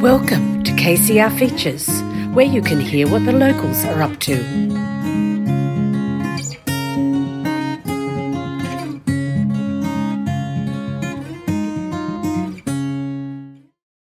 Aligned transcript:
Welcome 0.00 0.64
to 0.64 0.72
KCR 0.72 1.38
Features, 1.38 2.02
where 2.34 2.46
you 2.46 2.62
can 2.62 2.80
hear 2.80 3.06
what 3.06 3.26
the 3.26 3.32
locals 3.32 3.84
are 3.84 4.00
up 4.00 4.18
to. 4.20 4.36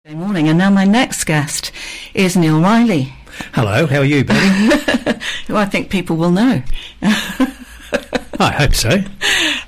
Good 0.06 0.18
morning, 0.18 0.48
and 0.48 0.58
now 0.58 0.70
my 0.70 0.86
next 0.86 1.26
guest 1.26 1.74
is 2.14 2.38
Neil 2.38 2.62
Reilly, 2.62 3.14
Hello, 3.54 3.86
how 3.86 4.00
are 4.00 4.06
you, 4.06 4.24
Betty? 4.24 5.20
who 5.48 5.56
I 5.56 5.66
think 5.66 5.90
people 5.90 6.16
will 6.16 6.32
know. 6.32 6.64
I 7.02 8.52
hope 8.52 8.74
so. 8.74 8.90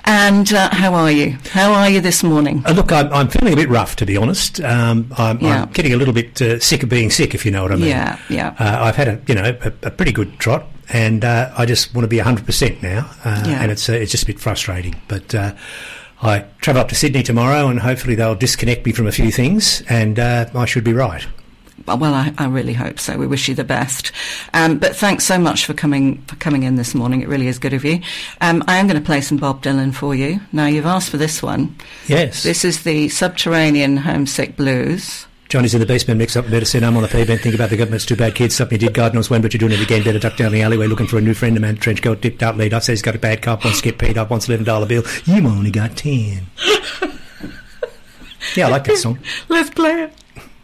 And 0.08 0.52
uh, 0.52 0.68
how 0.72 0.94
are 0.94 1.10
you? 1.10 1.36
How 1.50 1.72
are 1.72 1.90
you 1.90 2.00
this 2.00 2.22
morning? 2.22 2.62
Uh, 2.64 2.72
look, 2.72 2.92
I'm, 2.92 3.12
I'm 3.12 3.28
feeling 3.28 3.52
a 3.52 3.56
bit 3.56 3.68
rough, 3.68 3.96
to 3.96 4.06
be 4.06 4.16
honest. 4.16 4.60
Um, 4.60 5.12
I'm, 5.18 5.40
Yeah. 5.40 5.62
I'm 5.62 5.72
getting 5.72 5.92
a 5.92 5.96
little 5.96 6.14
bit 6.14 6.40
uh, 6.40 6.60
sick 6.60 6.82
of 6.84 6.88
being 6.88 7.10
sick, 7.10 7.34
if 7.34 7.44
you 7.44 7.50
know 7.50 7.62
what 7.62 7.72
I 7.72 7.76
mean. 7.76 7.88
Yeah, 7.88 8.18
yeah. 8.28 8.54
Uh, 8.58 8.84
I've 8.84 8.94
had 8.96 9.08
a, 9.08 9.20
you 9.26 9.34
know, 9.34 9.58
a, 9.60 9.66
a 9.86 9.90
pretty 9.90 10.12
good 10.12 10.38
trot, 10.38 10.64
and 10.90 11.24
uh, 11.24 11.52
I 11.58 11.66
just 11.66 11.92
want 11.92 12.04
to 12.04 12.08
be 12.08 12.18
100% 12.18 12.82
now, 12.82 13.10
uh, 13.24 13.44
Yeah. 13.46 13.60
and 13.62 13.72
it's 13.72 13.88
uh, 13.88 13.94
it's 13.94 14.12
just 14.12 14.22
a 14.22 14.26
bit 14.26 14.38
frustrating. 14.38 14.94
But 15.08 15.34
uh, 15.34 15.54
I 16.22 16.44
travel 16.60 16.82
up 16.82 16.88
to 16.90 16.94
Sydney 16.94 17.24
tomorrow, 17.24 17.66
and 17.68 17.80
hopefully 17.80 18.14
they'll 18.14 18.36
disconnect 18.36 18.86
me 18.86 18.92
from 18.92 19.08
a 19.08 19.12
few 19.12 19.32
things, 19.32 19.82
and 19.88 20.20
uh, 20.20 20.46
I 20.54 20.66
should 20.66 20.84
be 20.84 20.92
right. 20.92 21.26
Well, 21.86 22.14
I, 22.14 22.32
I 22.38 22.46
really 22.46 22.72
hope 22.72 22.98
so. 22.98 23.16
We 23.16 23.26
wish 23.26 23.48
you 23.48 23.54
the 23.54 23.64
best. 23.64 24.12
Um, 24.54 24.78
but 24.78 24.96
thanks 24.96 25.24
so 25.24 25.38
much 25.38 25.66
for 25.66 25.74
coming 25.74 26.22
for 26.22 26.36
coming 26.36 26.62
in 26.62 26.76
this 26.76 26.94
morning. 26.94 27.20
It 27.20 27.28
really 27.28 27.48
is 27.48 27.58
good 27.58 27.74
of 27.74 27.84
you. 27.84 28.00
Um, 28.40 28.64
I 28.66 28.78
am 28.78 28.86
going 28.86 29.00
to 29.00 29.04
play 29.04 29.20
some 29.20 29.38
Bob 29.38 29.62
Dylan 29.62 29.94
for 29.94 30.14
you. 30.14 30.40
Now 30.52 30.66
you've 30.66 30.86
asked 30.86 31.10
for 31.10 31.18
this 31.18 31.42
one. 31.42 31.76
Yes. 32.08 32.42
This 32.42 32.64
is 32.64 32.82
the 32.82 33.08
Subterranean 33.08 33.98
Homesick 33.98 34.56
Blues. 34.56 35.26
Johnny's 35.48 35.74
in 35.74 35.80
the 35.80 35.86
basement, 35.86 36.18
mix 36.18 36.34
up, 36.34 36.50
better 36.50 36.64
sit 36.64 36.82
home 36.82 36.96
on 36.96 37.02
the 37.02 37.08
pavement, 37.08 37.40
think 37.40 37.54
about 37.54 37.70
the 37.70 37.76
government's 37.76 38.04
too 38.04 38.16
bad 38.16 38.34
kids, 38.34 38.56
something 38.56 38.80
you 38.80 38.88
did, 38.88 38.94
God 38.94 39.14
knows 39.14 39.30
when, 39.30 39.42
but 39.42 39.54
you're 39.54 39.60
doing 39.60 39.70
it 39.70 39.80
again, 39.80 40.02
better 40.02 40.18
duck 40.18 40.36
down 40.36 40.50
the 40.50 40.60
alleyway 40.60 40.88
looking 40.88 41.06
for 41.06 41.18
a 41.18 41.20
new 41.20 41.34
friend, 41.34 41.56
a 41.56 41.60
man 41.60 41.76
trench 41.76 42.02
coat, 42.02 42.20
dipped 42.20 42.42
out 42.42 42.56
late. 42.56 42.74
I 42.74 42.80
say 42.80 42.94
he's 42.94 43.02
got 43.02 43.14
a 43.14 43.18
bad 43.18 43.42
cop, 43.42 43.64
wants 43.64 43.80
to 43.80 43.84
get 43.84 43.96
paid 43.96 44.18
up, 44.18 44.30
wants 44.30 44.48
a 44.48 44.58
$11 44.58 44.88
bill, 44.88 45.04
you 45.24 45.46
only 45.46 45.70
got 45.70 45.96
10. 45.96 46.46
yeah, 48.56 48.66
I 48.66 48.70
like 48.70 48.82
that 48.84 48.96
song. 48.96 49.20
Let's 49.48 49.70
play 49.70 50.02
it. 50.02 50.12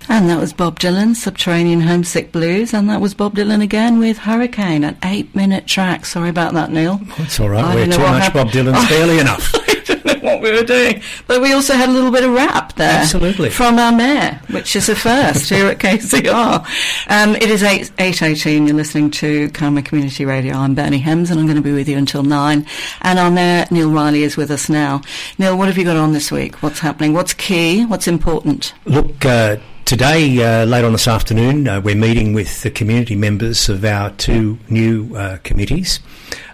And 0.08 0.28
that 0.28 0.38
was 0.40 0.52
Bob 0.52 0.78
Dylan, 0.78 1.14
Subterranean 1.14 1.80
Homesick 1.80 2.32
Blues, 2.32 2.74
and 2.74 2.88
that 2.90 3.00
was 3.00 3.14
Bob 3.14 3.36
Dylan 3.36 3.62
again 3.62 3.98
with 3.98 4.18
Hurricane, 4.18 4.84
an 4.84 4.98
eight-minute 5.04 5.66
track. 5.66 6.04
Sorry 6.04 6.28
about 6.28 6.52
that, 6.54 6.70
Neil. 6.70 7.00
It's 7.18 7.38
all 7.40 7.48
right, 7.48 7.64
I 7.64 7.74
we're 7.74 7.84
too 7.86 7.98
much 7.98 8.24
happened. 8.24 8.52
Bob 8.52 8.52
Dylan's 8.52 8.88
barely 8.90 9.18
enough. 9.20 9.54
I 9.54 9.82
don't 9.84 10.04
know 10.04 10.14
what 10.16 10.42
we 10.42 10.52
were 10.52 10.62
doing. 10.64 11.02
But 11.26 11.40
we 11.40 11.52
also 11.52 11.74
had 11.74 11.88
a 11.88 11.92
little 11.92 12.10
bit 12.10 12.24
of 12.24 12.32
rap 12.32 12.74
there. 12.74 13.00
Absolutely. 13.00 13.50
From 13.50 13.78
our 13.78 13.92
mayor, 13.92 14.40
which 14.50 14.76
is 14.76 14.88
a 14.88 14.94
first 14.94 15.48
here 15.48 15.66
at 15.66 15.78
KCR. 15.80 16.64
Um, 17.08 17.36
it 17.36 17.50
is 17.50 17.62
8, 17.62 17.90
8.18. 17.96 18.66
You're 18.66 18.76
listening 18.76 19.10
to 19.12 19.48
Kiama 19.50 19.82
Community 19.82 20.24
Radio. 20.24 20.54
I'm 20.54 20.74
Bernie 20.74 20.98
Hems 20.98 21.30
and 21.30 21.40
I'm 21.40 21.46
going 21.46 21.56
to 21.56 21.62
be 21.62 21.72
with 21.72 21.88
you 21.88 21.96
until 21.96 22.22
9. 22.22 22.66
And 23.00 23.18
our 23.18 23.30
mayor, 23.30 23.66
Neil 23.70 23.90
Reilly, 23.90 24.22
is 24.22 24.36
with 24.36 24.50
us 24.50 24.68
now. 24.68 25.00
Neil, 25.38 25.56
what 25.56 25.68
have 25.68 25.78
you 25.78 25.84
got 25.84 25.96
on 25.96 26.12
this 26.12 26.30
week? 26.30 26.62
What's 26.62 26.80
happening? 26.80 27.12
What's 27.12 27.34
key? 27.34 27.84
What's 27.84 28.06
important? 28.06 28.74
Look, 28.84 29.24
uh, 29.24 29.56
today, 29.84 30.42
uh, 30.42 30.64
later 30.64 30.86
on 30.86 30.92
this 30.92 31.08
afternoon, 31.08 31.68
uh, 31.68 31.80
we're 31.80 31.94
meeting 31.94 32.32
with 32.32 32.62
the 32.62 32.70
community 32.70 33.16
members 33.16 33.68
of 33.68 33.84
our 33.84 34.10
two 34.10 34.58
new 34.68 35.14
uh, 35.16 35.38
committees. 35.38 36.00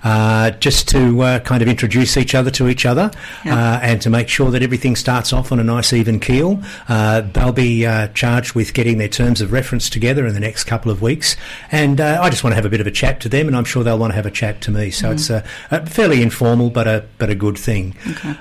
Uh, 0.05 0.51
just 0.53 0.89
to 0.89 1.21
uh, 1.23 1.39
kind 1.41 1.63
of 1.63 1.69
introduce 1.69 2.17
each 2.17 2.35
other 2.35 2.51
to 2.51 2.69
each 2.69 2.87
other 2.87 3.11
Yeah. 3.45 3.55
uh, 3.55 3.81
and 3.83 4.01
to 4.03 4.11
make 4.11 4.29
sure 4.29 4.51
that 4.51 4.63
everything 4.63 4.97
starts 4.97 5.33
off 5.33 5.51
on 5.53 5.59
a 5.59 5.65
nice 5.65 5.93
even 5.93 6.21
keel. 6.21 6.63
Uh, 6.89 7.21
they'll 7.23 7.53
be 7.53 7.85
uh, 7.87 8.09
charged 8.09 8.55
with 8.55 8.75
getting 8.75 8.99
their 8.99 9.09
terms 9.09 9.41
of 9.41 9.53
reference 9.53 9.91
together 9.91 10.27
in 10.27 10.35
the 10.35 10.41
next 10.41 10.65
couple 10.65 10.91
of 10.93 11.03
weeks. 11.03 11.37
And 11.73 12.01
uh, 12.01 12.19
I 12.23 12.31
just 12.31 12.45
want 12.45 12.53
to 12.53 12.57
have 12.57 12.65
a 12.65 12.69
bit 12.71 12.81
of 12.81 12.87
a 12.87 12.91
chat 12.91 13.21
to 13.21 13.29
them, 13.29 13.49
and 13.49 13.57
I'm 13.57 13.65
sure 13.65 13.83
they'll 13.83 13.99
want 13.99 14.13
to 14.13 14.17
have 14.17 14.27
a 14.27 14.31
chat 14.31 14.61
to 14.63 14.71
me. 14.71 14.91
So 14.91 15.11
it's 15.11 15.31
a, 15.31 15.45
a 15.71 15.85
fairly 15.87 16.23
informal 16.23 16.71
but 16.71 16.87
a 16.87 17.05
but 17.19 17.31
a 17.31 17.35
good 17.35 17.59
thing. 17.59 17.97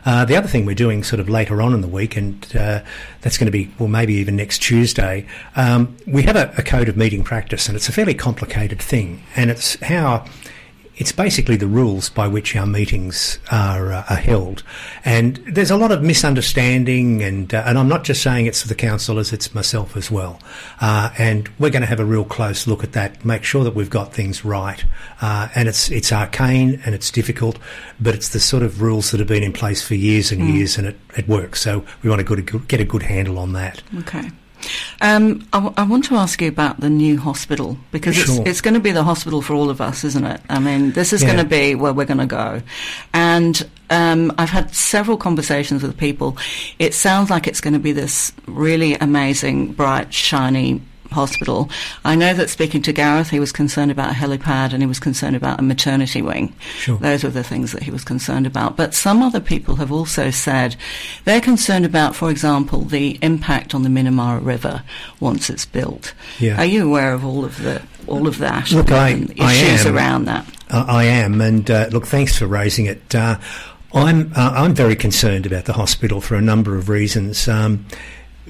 Uh, 0.06 0.26
the 0.26 0.36
other 0.36 0.48
thing 0.48 0.66
we're 0.66 0.76
doing 0.76 1.04
sort 1.04 1.20
of 1.20 1.28
later 1.30 1.62
on 1.62 1.74
in 1.74 1.82
the 1.82 1.88
week, 1.88 2.16
and 2.16 2.46
uh, 2.56 2.82
that's 3.22 3.38
going 3.38 3.46
to 3.48 3.52
be 3.52 3.72
well 3.80 3.90
maybe 3.90 4.14
even 4.14 4.36
next 4.36 4.60
Tuesday. 4.60 5.26
Um, 5.56 5.98
we 6.06 6.24
have 6.24 6.36
a, 6.36 6.54
a 6.58 6.64
code 6.64 6.90
of 6.90 6.98
meeting 6.98 7.24
practice, 7.24 7.68
and 7.68 7.76
it's 7.76 7.90
a 7.90 7.92
fairly 7.92 8.14
complicated 8.14 8.80
thing, 8.82 9.24
and 9.36 9.50
it's 9.50 9.80
how 9.84 10.26
it's 10.98 11.12
basically 11.12 11.56
the 11.56 11.68
rules 11.68 12.10
by 12.10 12.28
which 12.28 12.56
our 12.56 12.66
meetings 12.66 13.38
are, 13.52 13.94
uh, 13.94 14.04
are 14.10 14.18
held. 14.18 14.64
And 15.06 15.38
there's 15.48 15.70
a 15.70 15.78
lot 15.78 15.92
of 15.92 16.02
misunderstanding, 16.02 17.22
and, 17.22 17.54
uh, 17.54 17.64
and 17.68 17.78
I'm 17.78 17.88
not 17.88 18.04
just 18.04 18.24
saying 18.24 18.48
it's 18.48 18.64
the 18.64 18.76
councillors, 18.76 19.32
it's 19.32 19.54
myself 19.54 19.96
as 19.96 20.10
well. 20.10 20.42
Uh, 20.82 21.12
and 21.18 21.50
we're 21.60 21.70
going 21.70 21.82
to 21.84 21.88
have 21.88 22.00
a 22.00 22.06
real 22.06 22.26
close 22.26 22.66
look 22.66 22.84
at 22.84 22.94
that, 22.94 23.24
make 23.24 23.44
sure 23.44 23.64
that 23.64 23.76
we've 23.76 23.92
got 23.92 24.12
things 24.12 24.44
right. 24.44 24.84
Uh, 25.22 25.50
and 25.54 25.68
it's, 25.68 25.92
it's 25.92 26.12
arcane 26.12 26.82
and 26.84 26.96
it's 26.96 27.12
difficult, 27.12 27.60
but 28.00 28.16
it's 28.16 28.30
the 28.30 28.40
sort 28.40 28.64
of 28.64 28.82
rules 28.82 29.12
that 29.12 29.20
have 29.20 29.28
been 29.28 29.44
in 29.44 29.54
place 29.54 29.86
for 29.88 29.94
years 29.94 30.32
and 30.32 30.50
years, 30.50 30.78
and 30.78 30.88
it, 30.88 31.00
it 31.16 31.28
works. 31.28 31.62
So 31.62 31.86
we 32.02 32.10
want 32.10 32.20
to 32.20 32.26
get 32.26 32.40
a 32.40 32.42
good, 32.42 32.68
get 32.68 32.80
a 32.80 32.86
good 32.86 33.04
handle 33.04 33.38
on 33.38 33.54
that. 33.54 33.84
Okay. 34.00 34.32
Um, 35.02 35.48
I, 35.54 35.58
w- 35.58 35.74
I 35.78 35.84
want 35.84 36.06
to 36.06 36.16
ask 36.16 36.42
you 36.42 36.48
about 36.48 36.80
the 36.80 36.90
new 36.90 37.18
hospital 37.20 37.78
because 37.92 38.16
Sure. 38.16 38.40
it's, 38.42 38.50
it's 38.50 38.62
going 38.62 38.74
to 38.74 38.80
be 38.80 38.92
the 38.92 39.04
hospital 39.04 39.42
for 39.42 39.54
all 39.54 39.70
of 39.70 39.80
us, 39.82 40.04
isn't 40.04 40.26
it? 40.26 40.42
I 40.50 40.60
mean, 40.60 40.92
this 40.94 41.14
is 41.14 41.22
Yeah. 41.22 41.28
going 41.34 41.44
to 41.44 41.50
be 41.50 41.76
where 41.76 41.94
we're 41.94 42.06
going 42.06 42.18
to 42.20 42.26
go. 42.26 42.62
And 43.14 43.68
um, 43.90 44.34
I've 44.38 44.50
had 44.50 44.74
several 44.74 45.18
conversations 45.18 45.84
with 45.84 45.98
people. 45.98 46.38
It 46.80 46.94
sounds 46.94 47.30
like 47.30 47.48
it's 47.48 47.62
going 47.62 47.74
to 47.76 47.80
be 47.80 47.92
this 47.92 48.32
really 48.48 48.96
amazing, 48.96 49.74
bright, 49.74 50.14
shiny 50.14 50.82
hospital. 51.12 51.70
I 52.06 52.16
know 52.16 52.34
that 52.34 52.50
speaking 52.50 52.82
to 52.84 52.94
Gareth, 52.94 53.30
he 53.30 53.40
was 53.40 53.52
concerned 53.52 53.92
about 53.92 54.12
a 54.12 54.14
helipad 54.14 54.74
and 54.74 54.82
he 54.82 54.88
was 54.88 55.00
concerned 55.00 55.36
about 55.36 55.60
a 55.60 55.64
maternity 55.64 56.22
wing. 56.22 56.54
Sure. 56.78 56.98
Those 56.98 57.24
were 57.24 57.30
the 57.30 57.44
things 57.44 57.72
that 57.72 57.84
he 57.84 57.92
was 57.92 58.04
concerned 58.04 58.46
about. 58.48 58.76
But 58.78 58.94
some 58.94 59.22
other 59.22 59.40
people 59.40 59.76
have 59.78 59.92
also 59.92 60.30
said 60.32 60.76
they're 61.26 61.42
concerned 61.42 61.86
about, 61.86 62.16
for 62.16 62.30
example, 62.30 62.82
the 62.82 63.18
impact 63.22 63.74
on 63.76 63.84
the 63.84 63.90
Minnamurra 63.90 64.44
River 64.44 64.84
once 65.20 65.50
it's 65.50 65.66
built. 65.66 66.14
Yeah. 66.40 66.58
Are 66.58 66.66
you 66.66 66.88
aware 66.88 67.14
of 67.14 67.26
all 67.26 67.44
of 67.46 67.62
the 67.62 67.82
all 68.08 68.26
of 68.28 68.38
that 68.38 68.72
Look, 68.72 68.90
I- 68.92 69.10
and 69.10 69.34
I 69.40 69.54
issues 69.54 69.86
am. 69.86 69.96
around 69.96 70.26
that? 70.26 70.46
I 70.70 70.80
I 70.88 71.04
am, 71.06 71.42
and 71.42 71.70
uh, 71.72 71.88
look, 71.92 72.06
thanks 72.08 72.38
for 72.38 72.46
raising 72.48 72.86
it. 72.86 73.14
Uh, 73.16 73.38
I'm 73.94 74.32
uh, 74.36 74.52
I'm 74.56 74.74
very 74.74 74.96
concerned 74.96 75.46
about 75.46 75.66
the 75.66 75.74
hospital 75.74 76.20
for 76.22 76.36
a 76.36 76.42
number 76.42 76.76
of 76.76 76.90
reasons. 76.90 77.48
Um, 77.48 77.86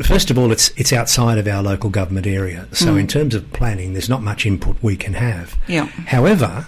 first 0.03 0.29
of 0.29 0.37
all, 0.37 0.51
it's 0.51 0.69
it's 0.77 0.93
outside 0.93 1.37
of 1.37 1.47
our 1.47 1.61
local 1.63 1.89
government 1.89 2.27
area, 2.27 2.67
so 2.71 2.95
in 2.95 3.07
terms 3.07 3.35
of 3.35 3.51
planning, 3.53 3.93
there's 3.93 4.09
not 4.09 4.21
much 4.21 4.45
input 4.45 4.77
we 4.81 4.95
can 4.95 5.13
have. 5.13 5.55
Yeah. 5.67 5.85
However, 5.85 6.67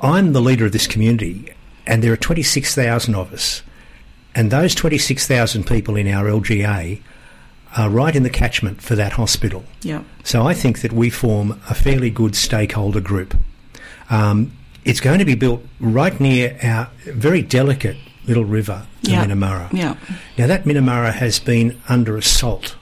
I'm 0.00 0.32
the 0.32 0.40
leader 0.40 0.66
of 0.66 0.72
this 0.72 0.86
community, 0.86 1.52
and 1.86 2.02
there 2.02 2.12
are 2.12 2.16
26,000 2.16 3.14
of 3.14 3.32
us, 3.32 3.62
and 4.34 4.50
those 4.50 4.74
26,000 4.74 5.66
people 5.66 5.96
in 5.96 6.08
our 6.08 6.26
LGA 6.26 7.00
are 7.76 7.90
right 7.90 8.14
in 8.14 8.22
the 8.22 8.30
catchment 8.30 8.80
for 8.82 8.94
that 8.94 9.12
hospital. 9.12 9.64
Yeah. 9.82 10.02
So 10.22 10.46
I 10.46 10.54
think 10.54 10.80
that 10.82 10.92
we 10.92 11.10
form 11.10 11.60
a 11.68 11.74
fairly 11.74 12.10
good 12.10 12.36
stakeholder 12.36 13.00
group. 13.00 13.36
Um, 14.10 14.52
it's 14.84 15.00
going 15.00 15.18
to 15.18 15.24
be 15.24 15.34
built 15.34 15.62
right 15.80 16.18
near 16.20 16.58
our 16.62 16.90
very 17.04 17.42
delicate 17.42 17.96
little 18.26 18.44
river, 18.44 18.86
the 19.02 19.10
Yeah. 19.12 19.24
Minnamurra. 19.24 19.72
Yeah. 19.72 19.94
Now 20.38 20.46
that 20.46 20.64
Minnamurra 20.64 21.12
has 21.12 21.38
been 21.38 21.80
under 21.88 22.16
assault 22.16 22.76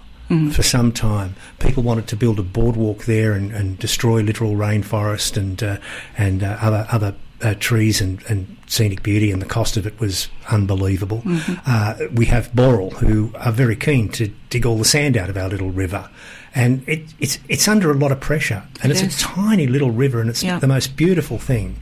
for 0.53 0.63
some 0.63 0.93
time. 0.93 1.35
People 1.59 1.83
wanted 1.83 2.07
to 2.07 2.17
build 2.17 2.39
a 2.39 2.43
boardwalk 2.43 3.05
there 3.05 3.33
and, 3.35 3.53
and 3.53 3.79
destroy 3.79 4.23
literal 4.23 4.55
rainforest 4.55 5.37
and 5.37 5.63
uh, 5.63 5.77
and 6.17 6.43
uh, 6.43 6.57
other 6.59 6.87
other 6.91 7.15
uh, 7.43 7.55
trees 7.59 8.01
and, 8.01 8.23
and 8.29 8.57
scenic 8.67 9.03
beauty, 9.03 9.31
and 9.33 9.43
the 9.43 9.47
cost 9.47 9.77
of 9.77 9.87
it 9.87 9.99
was 10.01 10.29
unbelievable. 10.51 11.23
Uh, 11.67 11.95
we 12.15 12.27
have 12.27 12.51
Boral, 12.53 12.93
who 12.95 13.33
are 13.37 13.53
very 13.53 13.77
keen 13.77 14.09
to 14.11 14.29
dig 14.51 14.65
all 14.67 14.79
the 14.79 14.85
sand 14.85 15.17
out 15.17 15.29
of 15.31 15.37
our 15.37 15.49
little 15.49 15.71
river. 15.71 16.09
And 16.55 16.87
it, 16.87 17.01
it's 17.19 17.39
it's 17.49 17.67
under 17.67 17.91
a 17.91 17.95
lot 17.95 18.13
of 18.13 18.21
pressure, 18.21 18.63
and 18.83 18.93
It 18.93 18.97
it's 19.03 19.15
is. 19.15 19.23
a 19.23 19.25
tiny 19.25 19.67
little 19.67 19.91
river, 19.91 20.21
and 20.21 20.29
it's 20.31 20.43
Yeah. 20.43 20.59
the 20.59 20.67
most 20.69 20.97
beautiful 20.97 21.39
thing. 21.39 21.77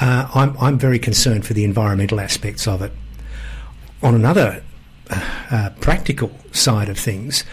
Uh, 0.00 0.28
I'm 0.34 0.56
I'm 0.60 0.78
very 0.78 0.98
concerned 0.98 1.46
for 1.46 1.54
the 1.54 1.64
environmental 1.64 2.20
aspects 2.20 2.66
of 2.68 2.82
it 2.82 2.92
on 4.02 4.14
another 4.14 4.62
uh, 5.50 5.70
practical 5.80 6.30
side 6.52 6.88
of 6.88 6.98
things, 6.98 7.44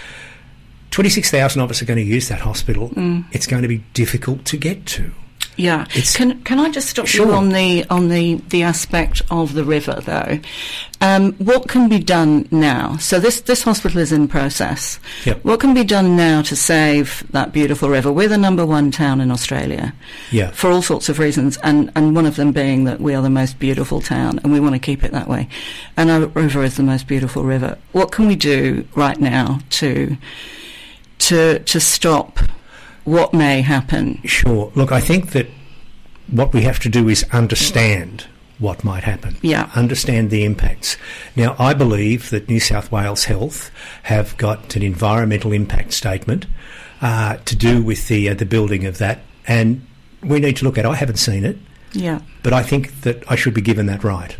26,000 0.92 1.62
of 1.62 1.70
us 1.70 1.82
are 1.82 1.86
going 1.86 1.98
to 1.98 2.04
use 2.04 2.28
that 2.30 2.42
hospital. 2.42 2.92
It's 3.32 3.48
going 3.48 3.62
to 3.64 3.68
be 3.68 3.84
difficult 3.94 4.46
to 4.46 4.58
get 4.58 4.86
to. 4.88 5.12
Yeah. 5.58 5.82
It's- 5.90 6.16
can 6.16 6.42
can 6.44 6.60
I 6.60 6.70
just 6.70 6.88
stop 6.90 7.12
you 7.14 7.32
on 7.32 7.50
the 7.50 7.84
on 7.90 8.10
the 8.10 8.36
the 8.50 8.64
aspect 8.64 9.22
of 9.30 9.54
the 9.54 9.64
river 9.64 10.00
though? 10.06 10.40
Um, 11.02 11.34
what 11.34 11.68
can 11.68 11.90
be 11.90 12.00
done 12.00 12.48
now? 12.52 12.98
So 12.98 13.20
this 13.20 13.42
this 13.42 13.64
hospital 13.64 14.00
is 14.00 14.12
in 14.12 14.28
process. 14.28 15.00
Yep. 15.26 15.44
What 15.44 15.60
can 15.60 15.74
be 15.74 15.84
done 15.84 16.16
now 16.16 16.42
to 16.44 16.56
save 16.56 17.24
that 17.32 17.54
beautiful 17.54 17.90
river? 17.90 18.12
We're 18.12 18.28
the 18.28 18.38
number 18.38 18.66
one 18.66 18.92
town 18.92 19.20
in 19.22 19.30
Australia. 19.32 19.94
Yeah. 20.32 20.52
For 20.52 20.72
all 20.72 20.82
sorts 20.82 21.10
of 21.10 21.20
reasons, 21.20 21.58
and, 21.64 21.92
and 21.96 22.16
one 22.16 22.26
of 22.26 22.36
them 22.36 22.52
being 22.52 22.86
that 22.86 23.00
we 23.00 23.14
are 23.16 23.22
the 23.22 23.30
most 23.30 23.60
beautiful 23.60 24.02
town, 24.02 24.40
and 24.44 24.52
we 24.52 24.60
want 24.60 24.74
to 24.74 24.80
keep 24.80 25.04
it 25.04 25.12
that 25.12 25.28
way. 25.28 25.48
And 25.98 26.10
our 26.10 26.26
river 26.28 26.64
is 26.64 26.78
the 26.78 26.84
most 26.84 27.08
beautiful 27.08 27.44
river. 27.44 27.78
What 27.92 28.12
can 28.12 28.28
we 28.28 28.36
do 28.36 28.88
right 28.96 29.20
now 29.20 29.60
to 29.72 30.18
to 31.20 31.60
to 31.60 31.80
stop 31.80 32.40
what 33.08 33.34
may 33.34 33.62
happen? 33.62 34.20
Sure. 34.26 34.70
Look, 34.76 34.92
I 34.92 35.00
think 35.00 35.32
that 35.32 35.48
what 36.30 36.54
we 36.54 36.64
have 36.64 36.78
to 36.80 36.90
do 36.90 37.08
is 37.08 37.24
understand 37.32 38.28
what 38.60 38.84
might 38.84 39.04
happen. 39.04 39.38
Yeah. 39.42 39.70
Understand 39.76 40.30
the 40.30 40.44
impacts. 40.44 40.98
Now, 41.36 41.56
I 41.58 41.74
believe 41.74 42.32
that 42.32 42.50
New 42.50 42.60
South 42.60 42.92
Wales 42.92 43.24
Health 43.24 43.72
have 44.04 44.36
got 44.38 44.76
an 44.76 44.84
environmental 44.84 45.54
impact 45.54 45.94
statement 45.94 46.48
uh, 47.02 47.38
to 47.46 47.56
do 47.56 47.82
with 47.82 48.10
the 48.10 48.28
uh, 48.30 48.34
the 48.34 48.46
building 48.46 48.86
of 48.86 48.98
that, 48.98 49.20
and 49.48 49.86
we 50.22 50.40
need 50.40 50.58
to 50.58 50.66
look 50.66 50.78
at. 50.78 50.84
it. 50.84 50.90
I 50.90 50.96
haven't 50.96 51.18
seen 51.18 51.46
it, 51.46 51.58
Yeah, 51.94 52.20
but 52.44 52.52
I 52.52 52.62
think 52.64 53.02
that 53.02 53.24
I 53.32 53.36
should 53.36 53.54
be 53.54 53.62
given 53.62 53.86
that 53.86 54.04
right 54.04 54.36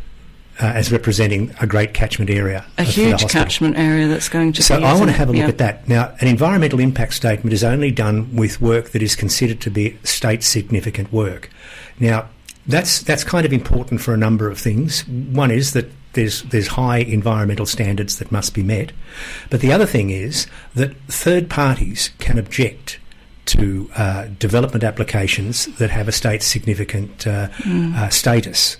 uh, 0.60 0.66
as 0.66 0.92
representing 0.92 1.54
a 1.62 1.68
great 1.68 1.94
catchment 1.94 2.30
area. 2.30 2.66
a 2.78 2.82
of- 2.82 2.88
for 2.88 2.94
the 3.02 3.06
huge 3.08 3.28
catchment 3.30 3.78
area 3.78 4.08
that's 4.08 4.30
going 4.30 4.54
to. 4.54 4.64
So 4.64 4.76
I 4.76 4.94
want 4.94 5.06
to 5.08 5.12
have 5.12 5.30
a 5.30 5.32
look 5.32 5.42
Yeah. 5.42 5.48
at 5.48 5.58
that. 5.60 5.88
Now, 5.88 6.14
an 6.20 6.28
environmental 6.28 6.80
impact 6.80 7.14
statement 7.14 7.54
is 7.54 7.64
only 7.64 7.92
done 7.92 8.36
with 8.36 8.60
work 8.62 8.90
that 8.92 9.02
is 9.02 9.16
considered 9.16 9.60
to 9.62 9.70
be 9.70 9.98
state 10.04 10.44
significant 10.44 11.12
work. 11.14 11.50
Now, 12.00 12.26
that's 12.66 13.00
that's 13.02 13.24
kind 13.24 13.46
of 13.46 13.54
important 13.54 14.02
for 14.02 14.14
a 14.14 14.18
number 14.18 14.50
of 14.50 14.58
things. 14.60 15.08
One 15.08 15.52
is 15.52 15.74
that 15.74 15.92
there's 16.14 16.42
there's 16.44 16.68
high 16.68 16.98
environmental 17.00 17.66
standards 17.66 18.18
that 18.18 18.32
must 18.32 18.54
be 18.54 18.64
met, 18.64 18.92
but 19.50 19.62
the 19.62 19.72
other 19.72 19.86
thing 19.86 20.10
is 20.10 20.48
that 20.76 20.96
third 21.08 21.50
parties 21.50 22.10
can 22.20 22.38
object 22.38 23.00
to 23.46 23.90
uh, 23.96 24.26
development 24.40 24.84
applications 24.84 25.68
that 25.78 25.90
have 25.90 26.08
a 26.10 26.12
state 26.12 26.44
significant 26.44 27.26
uh, 27.26 27.48
uh, 27.66 28.10
status. 28.10 28.76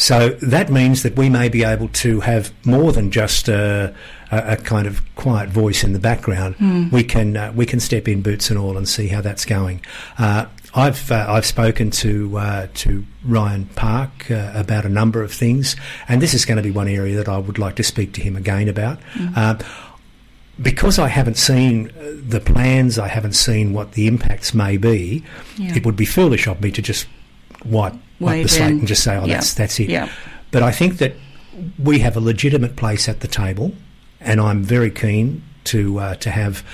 So 0.00 0.30
that 0.40 0.70
means 0.70 1.02
that 1.02 1.14
we 1.14 1.28
may 1.28 1.50
be 1.50 1.62
able 1.62 1.88
to 1.88 2.20
have 2.20 2.52
more 2.64 2.90
than 2.90 3.10
just 3.10 3.48
a, 3.48 3.94
a, 4.30 4.52
a 4.52 4.56
kind 4.56 4.86
of 4.86 5.02
quiet 5.14 5.50
voice 5.50 5.84
in 5.84 5.92
the 5.92 5.98
background. 5.98 6.56
We 6.90 7.04
can 7.04 7.36
uh, 7.36 7.52
we 7.54 7.66
can 7.66 7.80
step 7.80 8.08
in 8.08 8.22
boots 8.22 8.48
and 8.48 8.58
all 8.58 8.78
and 8.78 8.88
see 8.88 9.08
how 9.08 9.20
that's 9.20 9.44
going. 9.44 9.82
Uh, 10.18 10.46
I've 10.74 11.12
uh, 11.12 11.26
I've 11.28 11.44
spoken 11.44 11.90
to 11.90 12.38
uh, 12.38 12.68
to 12.74 13.04
Ryan 13.24 13.66
Park 13.76 14.30
uh, 14.30 14.52
about 14.54 14.86
a 14.86 14.88
number 14.88 15.22
of 15.22 15.32
things, 15.34 15.76
and 16.08 16.22
this 16.22 16.32
is 16.32 16.46
going 16.46 16.56
to 16.56 16.62
be 16.62 16.70
one 16.70 16.88
area 16.88 17.16
that 17.16 17.28
I 17.28 17.36
would 17.36 17.58
like 17.58 17.76
to 17.76 17.82
speak 17.82 18.14
to 18.14 18.22
him 18.22 18.36
again 18.36 18.68
about. 18.68 18.98
Uh, 19.36 19.58
because 20.62 20.98
I 20.98 21.08
haven't 21.08 21.36
seen 21.36 21.90
the 22.28 22.40
plans, 22.40 22.98
I 22.98 23.08
haven't 23.08 23.32
seen 23.34 23.72
what 23.72 23.92
the 23.92 24.06
impacts 24.06 24.54
may 24.54 24.76
be. 24.78 25.24
Yeah. 25.56 25.74
It 25.76 25.84
would 25.86 25.96
be 25.96 26.04
foolish 26.06 26.46
of 26.46 26.60
me 26.60 26.70
to 26.72 26.82
just 26.82 27.06
wipe, 27.64 27.94
wipe 28.20 28.42
the 28.44 28.48
slate 28.48 28.70
and 28.70 28.86
just 28.86 29.02
say, 29.02 29.16
"Oh, 29.16 29.24
Yeah. 29.26 29.34
that's 29.34 29.54
that's 29.54 29.80
it." 29.80 29.88
Yeah. 29.90 30.08
But 30.50 30.62
I 30.62 30.72
think 30.72 30.98
that 30.98 31.14
we 31.82 31.98
have 32.00 32.16
a 32.16 32.20
legitimate 32.20 32.76
place 32.76 33.08
at 33.08 33.20
the 33.20 33.28
table, 33.28 33.72
and 34.20 34.40
I'm 34.40 34.62
very 34.62 34.90
keen 34.90 35.42
to 35.64 35.98
uh, 35.98 36.14
to 36.16 36.30
have 36.30 36.64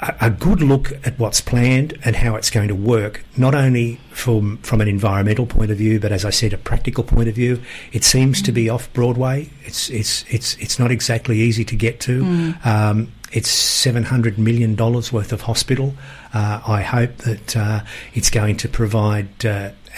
a, 0.00 0.14
a 0.22 0.30
good 0.30 0.62
look 0.62 0.92
at 1.06 1.18
what's 1.18 1.40
planned 1.40 1.98
and 2.04 2.16
how 2.16 2.36
it's 2.36 2.50
going 2.50 2.68
to 2.68 2.74
work. 2.74 3.24
Not 3.36 3.54
only 3.54 3.98
from 4.10 4.58
from 4.58 4.80
an 4.80 4.88
environmental 4.88 5.46
point 5.46 5.70
of 5.70 5.78
view, 5.78 6.00
but 6.00 6.12
as 6.12 6.24
I 6.24 6.30
said, 6.30 6.52
a 6.52 6.58
practical 6.58 7.04
point 7.04 7.28
of 7.28 7.34
view. 7.34 7.60
It 7.92 8.04
seems 8.04 8.42
to 8.42 8.52
be 8.52 8.68
off 8.68 8.92
Broadway. 8.92 9.50
It's 9.64 9.90
it's 9.90 10.24
it's 10.30 10.56
it's 10.56 10.78
not 10.78 10.90
exactly 10.90 11.38
easy 11.40 11.64
to 11.64 11.76
get 11.76 12.00
to. 12.00 12.54
Um, 12.64 13.12
it's 13.32 13.48
seven 13.48 14.04
hundred 14.04 14.38
million 14.38 14.74
dollars 14.74 15.12
worth 15.12 15.32
of 15.32 15.42
hospital. 15.42 15.94
Uh, 16.34 16.60
I 16.66 16.82
hope 16.82 17.16
that 17.18 17.56
uh, 17.56 17.80
it's 18.14 18.30
going 18.30 18.56
to 18.58 18.68
provide. 18.68 19.28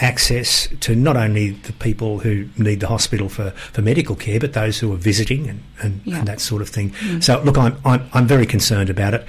Access 0.01 0.67
to 0.81 0.95
not 0.95 1.15
only 1.15 1.51
the 1.51 1.73
people 1.73 2.19
who 2.19 2.47
need 2.57 2.79
the 2.79 2.87
hospital 2.87 3.29
for, 3.29 3.51
for 3.51 3.81
medical 3.83 4.15
care, 4.15 4.39
but 4.39 4.53
those 4.53 4.79
who 4.79 4.91
are 4.91 4.97
visiting 4.97 5.47
and, 5.47 5.63
and, 5.81 6.01
Yeah. 6.03 6.17
and 6.19 6.27
that 6.27 6.39
sort 6.41 6.61
of 6.63 6.69
thing. 6.69 6.93
So, 7.21 7.39
look, 7.43 7.57
I'm, 7.57 7.77
I'm, 7.85 8.09
I'm 8.13 8.25
very 8.27 8.45
concerned 8.47 8.89
about 8.89 9.13
it. 9.13 9.23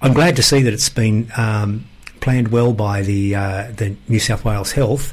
I'm 0.00 0.12
glad 0.14 0.36
to 0.36 0.42
see 0.42 0.62
that 0.62 0.72
it's 0.72 0.88
been 0.88 1.30
um, 1.36 1.86
planned 2.20 2.48
well 2.48 2.72
by 2.72 3.02
the 3.02 3.34
uh, 3.34 3.72
the 3.76 3.96
New 4.08 4.20
South 4.20 4.44
Wales 4.44 4.72
Health, 4.72 5.12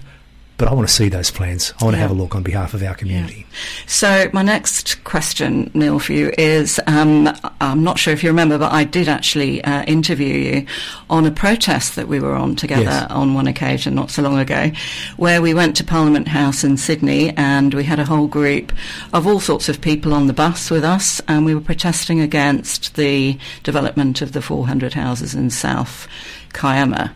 but 0.57 0.67
I 0.67 0.73
want 0.73 0.87
to 0.87 0.93
see 0.93 1.07
those 1.07 1.29
plans. 1.29 1.73
I 1.79 1.83
want 1.85 1.95
to 1.95 1.99
have 1.99 2.09
a 2.09 2.15
look 2.15 2.35
on 2.35 2.41
behalf 2.43 2.73
of 2.73 2.81
our 2.81 2.95
community. 2.95 3.45
So 3.85 4.29
my 4.33 4.41
next 4.41 5.03
question, 5.03 5.69
Neil, 5.73 5.99
for 5.99 6.13
you 6.13 6.31
is: 6.37 6.79
um, 6.87 7.29
I'm 7.61 7.83
not 7.83 7.99
sure 7.99 8.11
if 8.13 8.23
you 8.23 8.29
remember, 8.29 8.57
but 8.57 8.71
I 8.71 8.83
did 8.83 9.07
actually 9.07 9.63
uh, 9.63 9.83
interview 9.83 10.33
you 10.33 10.65
on 11.09 11.25
a 11.25 11.31
protest 11.31 11.95
that 11.95 12.07
we 12.07 12.19
were 12.19 12.33
on 12.35 12.55
together 12.55 12.83
Yes. 12.83 13.11
on 13.11 13.33
one 13.33 13.47
occasion 13.47 13.93
not 13.95 14.09
so 14.11 14.21
long 14.21 14.39
ago, 14.39 14.71
where 15.17 15.41
we 15.41 15.53
went 15.53 15.75
to 15.77 15.83
Parliament 15.83 16.27
House 16.27 16.63
in 16.63 16.77
Sydney 16.77 17.31
and 17.37 17.73
we 17.73 17.83
had 17.83 17.99
a 17.99 18.05
whole 18.05 18.27
group 18.27 18.71
of 19.13 19.27
all 19.27 19.39
sorts 19.39 19.69
of 19.69 19.79
people 19.81 20.13
on 20.13 20.27
the 20.27 20.33
bus 20.33 20.71
with 20.71 20.83
us, 20.83 21.21
and 21.27 21.45
we 21.45 21.53
were 21.53 21.61
protesting 21.61 22.19
against 22.19 22.95
the 22.95 23.37
development 23.63 24.21
of 24.21 24.31
the 24.31 24.41
400 24.41 24.93
houses 24.93 25.35
in 25.35 25.49
South 25.49 26.07
Kiama. 26.53 27.13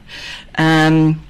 Um, 0.58 1.22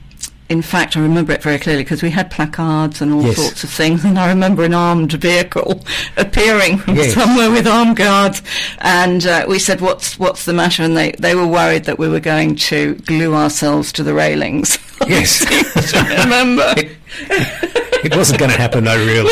in 0.51 0.61
fact, 0.61 0.97
I 0.97 0.99
remember 0.99 1.31
it 1.31 1.41
very 1.41 1.57
clearly 1.57 1.83
because 1.83 2.03
we 2.03 2.09
had 2.09 2.29
placards 2.29 3.01
and 3.01 3.13
all 3.13 3.23
Yes. 3.23 3.37
sorts 3.37 3.63
of 3.63 3.69
things, 3.69 4.03
and 4.03 4.19
I 4.19 4.27
remember 4.27 4.63
an 4.65 4.73
armed 4.73 5.13
vehicle 5.13 5.83
appearing 6.17 6.77
from 6.79 6.97
Yes. 6.97 7.13
somewhere 7.13 7.49
with 7.49 7.65
armed 7.65 7.95
guards, 7.95 8.41
and 8.79 9.25
uh, 9.25 9.45
we 9.47 9.59
said, 9.59 9.79
"What's 9.79 10.19
what's 10.19 10.43
the 10.43 10.51
matter?" 10.53 10.83
And 10.83 10.97
they, 10.97 11.11
they 11.19 11.35
were 11.35 11.47
worried 11.47 11.85
that 11.85 11.97
we 11.97 12.09
were 12.09 12.19
going 12.19 12.55
to 12.71 12.95
glue 13.05 13.33
ourselves 13.33 13.91
to 13.93 14.03
the 14.03 14.13
railings. 14.13 14.77
Yes. 15.07 15.43
I 15.95 16.23
remember. 16.25 16.73
it 16.77 18.15
wasn't 18.15 18.37
going 18.39 18.51
to 18.51 18.57
happen, 18.57 18.83
though, 18.83 19.03
really. 19.03 19.31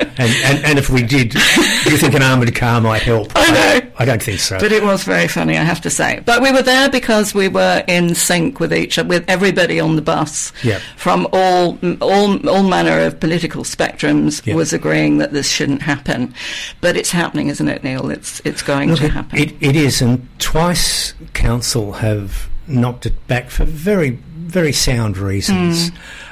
And, 0.00 0.20
and, 0.44 0.64
and 0.64 0.78
if 0.78 0.90
we 0.90 1.02
did, 1.02 1.30
do 1.30 1.90
you 1.90 1.96
think 1.96 2.14
an 2.14 2.22
armoured 2.22 2.54
car 2.54 2.80
might 2.80 3.02
help? 3.02 3.32
I 3.34 3.50
know. 3.50 3.90
I, 3.98 4.04
don't 4.04 4.22
think 4.22 4.38
so. 4.40 4.58
But 4.58 4.72
it 4.72 4.82
was 4.82 5.04
very 5.04 5.28
funny, 5.28 5.56
I 5.58 5.62
have 5.62 5.80
to 5.82 5.90
say. 5.90 6.22
But 6.24 6.42
we 6.42 6.50
were 6.52 6.62
there 6.62 6.88
because 6.90 7.34
we 7.34 7.48
were 7.48 7.84
in 7.86 8.14
sync 8.14 8.60
with 8.60 8.72
each 8.72 8.96
with 8.98 9.24
everybody 9.28 9.78
on 9.80 9.96
the 9.96 10.02
bus 10.02 10.52
Yep. 10.62 10.80
from 10.96 11.26
all 11.32 11.78
all 12.00 12.48
all 12.48 12.62
manner 12.62 13.00
of 13.00 13.20
political 13.20 13.62
spectrums 13.64 14.44
Yep. 14.46 14.56
was 14.56 14.72
agreeing 14.72 15.18
that 15.18 15.32
this 15.32 15.48
shouldn't 15.50 15.82
happen. 15.82 16.34
But 16.80 16.96
it's 16.96 17.10
happening, 17.10 17.48
isn't 17.48 17.68
it, 17.68 17.84
Neil? 17.84 18.10
It's 18.10 18.40
it's 18.44 18.62
going 18.62 18.90
Look, 18.90 19.00
to 19.00 19.08
happen. 19.08 19.38
it, 19.38 19.54
it 19.60 19.76
is, 19.76 20.00
and 20.02 20.26
twice 20.38 21.14
council 21.34 21.92
have 21.94 22.48
knocked 22.66 23.04
it 23.06 23.26
back 23.26 23.50
for 23.50 23.64
very, 23.64 24.10
very 24.10 24.72
sound 24.72 25.18
reasons. 25.18 25.88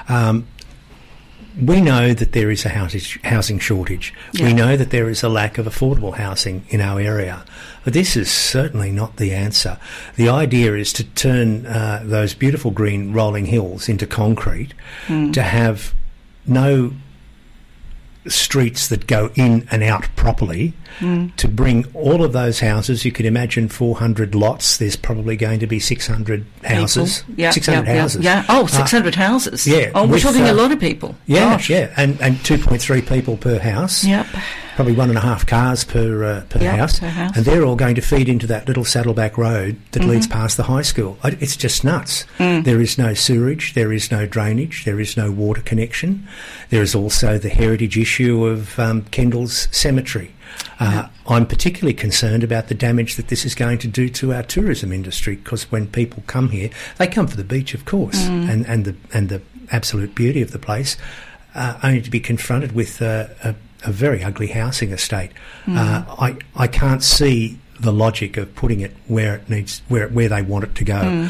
Hmm. 0.06 0.12
Um, 0.12 0.47
we 1.61 1.81
know 1.81 2.15
that 2.15 2.33
there 2.33 2.51
is 2.51 2.65
a 2.65 2.69
housing, 2.69 3.59
shortage. 3.59 4.15
Yeah. 4.33 4.47
We 4.47 4.53
know 4.53 4.77
that 4.77 4.91
there 4.91 5.09
is 5.09 5.23
a 5.23 5.29
lack 5.29 5.59
of 5.59 5.67
affordable 5.67 6.15
housing 6.15 6.65
in 6.69 6.81
our 6.81 7.00
area. 7.00 7.45
But 7.85 7.93
this 7.95 8.17
is 8.17 8.31
certainly 8.31 8.91
not 8.91 9.17
the 9.17 9.33
answer. 9.33 9.79
The 10.17 10.29
idea 10.29 10.75
is 10.75 10.93
to 10.95 11.05
turn 11.05 11.67
uh, 11.67 12.03
those 12.05 12.35
beautiful 12.35 12.71
green 12.71 13.12
rolling 13.12 13.47
hills 13.47 13.88
into 13.88 14.07
concrete, 14.07 14.75
Hmm. 15.07 15.33
to 15.33 15.43
have 15.43 15.95
no 16.47 16.93
streets 18.27 18.89
that 18.89 19.07
go 19.07 19.31
in 19.37 19.67
and 19.71 19.83
out 19.83 20.07
properly 20.17 20.73
Hmm. 20.99 21.29
to 21.37 21.47
bring 21.47 21.85
all 21.95 22.25
of 22.25 22.33
those 22.33 22.59
houses. 22.61 23.05
You 23.05 23.13
can 23.13 23.25
imagine 23.25 23.69
400 23.69 24.35
lots. 24.35 24.77
There's 24.79 24.97
probably 24.97 25.37
going 25.37 25.61
to 25.61 25.67
be 25.67 25.79
600 25.79 26.45
houses. 26.65 27.19
People. 27.21 27.35
Yeah, 27.37 27.51
600 27.53 27.87
yeah, 27.87 27.95
yeah, 27.95 28.01
houses. 28.01 28.25
Yeah. 28.25 28.45
Oh, 28.49 28.65
Uh, 28.65 28.67
600 28.67 29.15
houses. 29.15 29.67
yeah, 29.67 29.91
Oh, 29.95 30.03
we're 30.05 30.15
with, 30.15 30.23
talking 30.23 30.43
a 30.43 30.51
uh, 30.51 30.55
lot 30.55 30.73
of 30.73 30.81
people. 30.81 31.15
yeah, 31.27 31.53
Gosh. 31.55 31.71
yeah, 31.71 31.91
and 31.97 32.21
and 32.21 32.37
2.3 32.43 33.01
people 33.07 33.37
per 33.37 33.59
house. 33.61 34.05
Yep. 34.05 34.27
Probably 34.78 34.94
one 34.94 35.08
and 35.08 35.18
a 35.18 35.23
half 35.23 35.44
cars 35.44 35.82
per 35.82 36.23
uh, 36.23 36.40
per, 36.49 36.62
Yeah, 36.62 36.76
house, 36.76 37.00
per 37.00 37.08
house. 37.08 37.37
and 37.37 37.44
they're 37.44 37.64
all 37.64 37.75
going 37.75 37.97
to 37.97 38.00
feed 38.00 38.28
into 38.28 38.47
that 38.47 38.68
little 38.68 38.85
saddleback 38.85 39.37
road 39.37 39.75
that 39.90 40.02
Mm-hmm. 40.02 40.11
leads 40.12 40.28
past 40.28 40.56
the 40.56 40.62
high 40.62 40.82
school. 40.82 41.18
I- 41.25 41.37
It's 41.40 41.56
just 41.56 41.82
nuts. 41.82 42.26
Mm. 42.38 42.62
There 42.62 42.80
is 42.80 42.97
no 42.97 43.12
sewerage, 43.12 43.75
there 43.75 43.92
is 43.92 44.12
no 44.12 44.25
drainage, 44.25 44.85
there 44.85 45.00
is 45.00 45.16
no 45.16 45.32
water 45.32 45.62
connection. 45.62 46.28
There 46.70 46.80
is 46.80 46.94
also 46.94 47.38
the 47.38 47.49
heritage 47.49 47.99
issue 47.99 48.47
of 48.47 48.78
um, 48.78 49.02
Kendall's 49.11 49.66
Cemetery. 49.73 50.30
Uh, 50.78 51.08
I'm 51.26 51.47
particularly 51.47 51.94
concerned 51.94 52.44
about 52.44 52.68
the 52.68 52.75
damage 52.76 53.16
that 53.16 53.26
this 53.28 53.44
is 53.44 53.56
going 53.56 53.78
to 53.78 53.88
do 53.88 54.08
to 54.11 54.32
our 54.32 54.44
tourism 54.44 54.92
industry 54.92 55.35
because 55.42 55.64
when 55.73 55.88
people 55.88 56.23
come 56.28 56.50
here, 56.50 56.70
they 56.99 57.08
come 57.08 57.26
for 57.26 57.37
the 57.37 57.42
beach, 57.42 57.75
of 57.75 57.85
course, 57.85 58.28
Mm. 58.28 58.49
and, 58.49 58.66
and 58.68 58.85
the 58.85 58.94
and 59.12 59.28
the 59.28 59.42
absolute 59.73 60.14
beauty 60.14 60.40
of 60.40 60.52
the 60.52 60.58
place, 60.61 60.97
uh, 61.56 61.75
only 61.82 62.00
to 62.00 62.11
be 62.11 62.20
confronted 62.20 62.73
with 62.73 63.02
uh, 63.02 63.26
a, 63.42 63.56
a 63.85 63.92
very 63.92 64.23
ugly 64.25 64.49
housing 64.49 64.92
estate. 64.92 65.30
Uh, 65.66 66.04
I 66.18 66.37
I 66.56 66.66
can't 66.66 67.02
see 67.02 67.58
the 67.80 67.92
logic 67.92 68.37
of 68.37 68.54
putting 68.54 68.80
it 68.80 68.92
where 69.06 69.37
it 69.37 69.49
needs 69.49 69.82
where 69.88 70.08
where 70.08 70.28
they 70.28 70.42
want 70.42 70.64
it 70.64 70.75
to 70.75 70.85
go. 70.85 71.28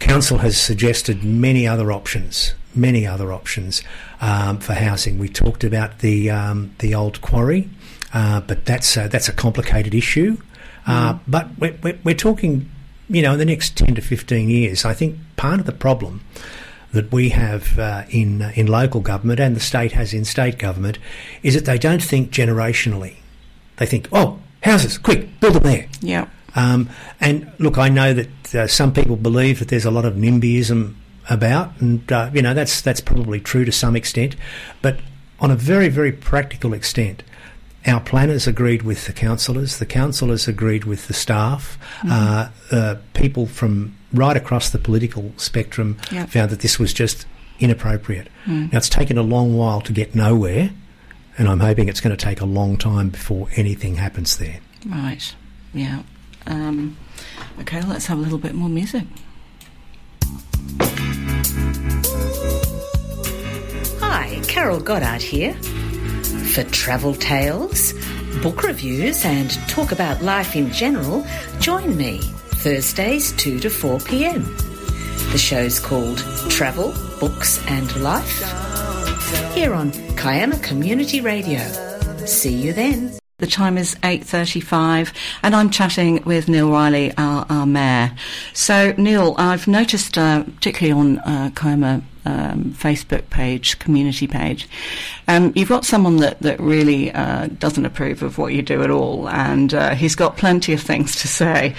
Council 0.00 0.38
has 0.38 0.60
suggested 0.60 1.22
many 1.24 1.66
other 1.66 1.92
options, 1.92 2.54
many 2.74 3.06
other 3.06 3.32
options 3.32 3.82
um, 4.20 4.58
for 4.58 4.74
housing. 4.74 5.18
We 5.18 5.28
talked 5.28 5.64
about 5.64 6.00
the 6.00 6.30
um, 6.30 6.74
the 6.80 6.94
old 6.94 7.20
quarry, 7.20 7.70
uh, 8.12 8.40
but 8.40 8.64
that's 8.64 8.96
a, 8.96 9.08
that's 9.08 9.28
a 9.28 9.32
complicated 9.32 9.94
issue. 9.94 10.36
Uh, 10.86 11.18
but 11.26 11.48
we're, 11.58 11.78
we're, 11.82 11.98
we're 12.04 12.14
talking, 12.14 12.68
you 13.08 13.22
know, 13.22 13.32
in 13.32 13.38
the 13.38 13.46
next 13.46 13.76
ten 13.76 13.94
to 13.94 14.02
fifteen 14.02 14.50
years. 14.50 14.84
I 14.84 14.94
think 14.94 15.16
part 15.36 15.60
of 15.60 15.66
the 15.66 15.72
problem 15.72 16.20
that 16.94 17.12
we 17.12 17.28
have 17.30 17.78
uh, 17.78 18.04
in 18.08 18.40
uh, 18.40 18.52
in 18.54 18.66
local 18.66 19.00
government 19.00 19.40
and 19.40 19.54
the 19.54 19.60
state 19.60 19.92
has 19.92 20.14
in 20.14 20.24
state 20.24 20.58
government 20.58 20.98
is 21.42 21.54
that 21.54 21.66
they 21.66 21.78
don't 21.78 22.02
think 22.02 22.30
generationally. 22.30 23.16
They 23.76 23.86
think, 23.86 24.08
oh, 24.12 24.38
houses, 24.62 24.96
quick, 24.98 25.40
build 25.40 25.54
them 25.54 25.64
there. 25.64 25.88
Yeah. 26.00 26.28
Um, 26.54 26.88
and 27.20 27.52
look, 27.58 27.78
I 27.78 27.88
know 27.88 28.14
that 28.14 28.54
uh, 28.54 28.66
some 28.68 28.92
people 28.92 29.16
believe 29.16 29.58
that 29.58 29.68
there's 29.68 29.84
a 29.84 29.90
lot 29.90 30.04
of 30.04 30.14
NIMBYism 30.14 30.94
about, 31.28 31.80
and 31.80 32.10
uh, 32.12 32.30
you 32.32 32.42
know 32.42 32.54
that's 32.54 32.80
that's 32.80 33.00
probably 33.00 33.40
true 33.40 33.64
to 33.64 33.72
some 33.72 33.96
extent. 33.96 34.36
But 34.80 35.00
on 35.40 35.50
a 35.50 35.56
very 35.56 35.88
very 35.88 36.12
practical 36.12 36.72
extent, 36.72 37.24
our 37.86 38.00
planners 38.00 38.46
agreed 38.46 38.82
with 38.82 39.06
the 39.06 39.12
councillors. 39.12 39.78
The 39.78 39.86
councillors 39.86 40.46
agreed 40.46 40.84
with 40.84 41.08
the 41.08 41.14
staff. 41.14 41.78
Mm-hmm. 42.00 42.10
Uh, 42.12 42.48
uh, 42.70 42.96
people 43.14 43.46
from 43.46 43.96
right 44.14 44.36
across 44.36 44.70
the 44.70 44.78
political 44.78 45.32
spectrum 45.36 45.98
yep. 46.10 46.28
found 46.28 46.50
that 46.50 46.60
this 46.60 46.78
was 46.78 46.92
just 46.92 47.26
inappropriate. 47.58 48.28
Mm. 48.46 48.72
Now 48.72 48.78
it's 48.78 48.88
taken 48.88 49.18
a 49.18 49.22
long 49.22 49.56
while 49.56 49.80
to 49.82 49.92
get 49.92 50.14
nowhere, 50.14 50.70
and 51.36 51.48
I'm 51.48 51.60
hoping 51.60 51.88
it's 51.88 52.00
going 52.00 52.16
to 52.16 52.22
take 52.22 52.40
a 52.40 52.46
long 52.46 52.76
time 52.76 53.10
before 53.10 53.48
anything 53.56 53.96
happens 53.96 54.38
there. 54.38 54.60
Right. 54.86 55.34
Yeah. 55.72 56.02
Um, 56.46 56.96
okay, 57.60 57.82
let's 57.82 58.06
have 58.06 58.18
a 58.18 58.20
little 58.20 58.38
bit 58.38 58.54
more 58.54 58.68
music. 58.68 59.04
Hi, 64.00 64.40
Carol 64.46 64.80
Goddard 64.80 65.22
here. 65.22 65.54
For 66.54 66.62
travel 66.64 67.14
tales, 67.14 67.92
book 68.42 68.62
reviews, 68.62 69.24
and 69.24 69.50
talk 69.68 69.90
about 69.90 70.22
life 70.22 70.54
in 70.54 70.70
general, 70.70 71.26
join 71.58 71.96
me 71.96 72.20
Thursdays 72.64 73.32
2 73.32 73.60
to 73.60 73.68
4 73.68 74.00
pm. 74.00 74.42
The 75.32 75.36
show's 75.36 75.78
called 75.78 76.16
Travel, 76.48 76.94
Books 77.20 77.62
and 77.66 77.94
Life 77.96 78.40
here 79.52 79.74
on 79.74 79.92
Kiama 80.16 80.58
Community 80.60 81.20
Radio. 81.20 81.60
See 82.24 82.54
you 82.54 82.72
then. 82.72 83.18
The 83.36 83.46
time 83.46 83.76
is 83.76 83.96
8.35 83.96 85.12
and 85.42 85.54
I'm 85.54 85.68
chatting 85.68 86.24
with 86.24 86.48
Neil 86.48 86.70
Reilly, 86.70 87.12
our, 87.18 87.44
our 87.50 87.66
mayor. 87.66 88.12
So, 88.54 88.94
Neil, 88.96 89.34
I've 89.36 89.68
noticed, 89.68 90.16
uh, 90.16 90.44
particularly 90.44 90.98
on 90.98 91.18
uh, 91.18 91.50
Kiama 91.54 92.02
um, 92.24 92.74
Facebook 92.76 93.28
page, 93.30 93.78
community 93.78 94.26
page. 94.26 94.68
Um, 95.28 95.52
you've 95.54 95.68
got 95.68 95.84
someone 95.84 96.16
that, 96.16 96.40
that 96.40 96.60
really 96.60 97.12
uh, 97.12 97.48
doesn't 97.58 97.84
approve 97.84 98.22
of 98.22 98.38
what 98.38 98.52
you 98.52 98.62
do 98.62 98.82
at 98.82 98.90
all, 98.90 99.28
and 99.28 99.72
uh, 99.74 99.94
he's 99.94 100.14
got 100.14 100.36
plenty 100.36 100.72
of 100.72 100.80
things 100.80 101.16
to 101.22 101.28
say. 101.28 101.74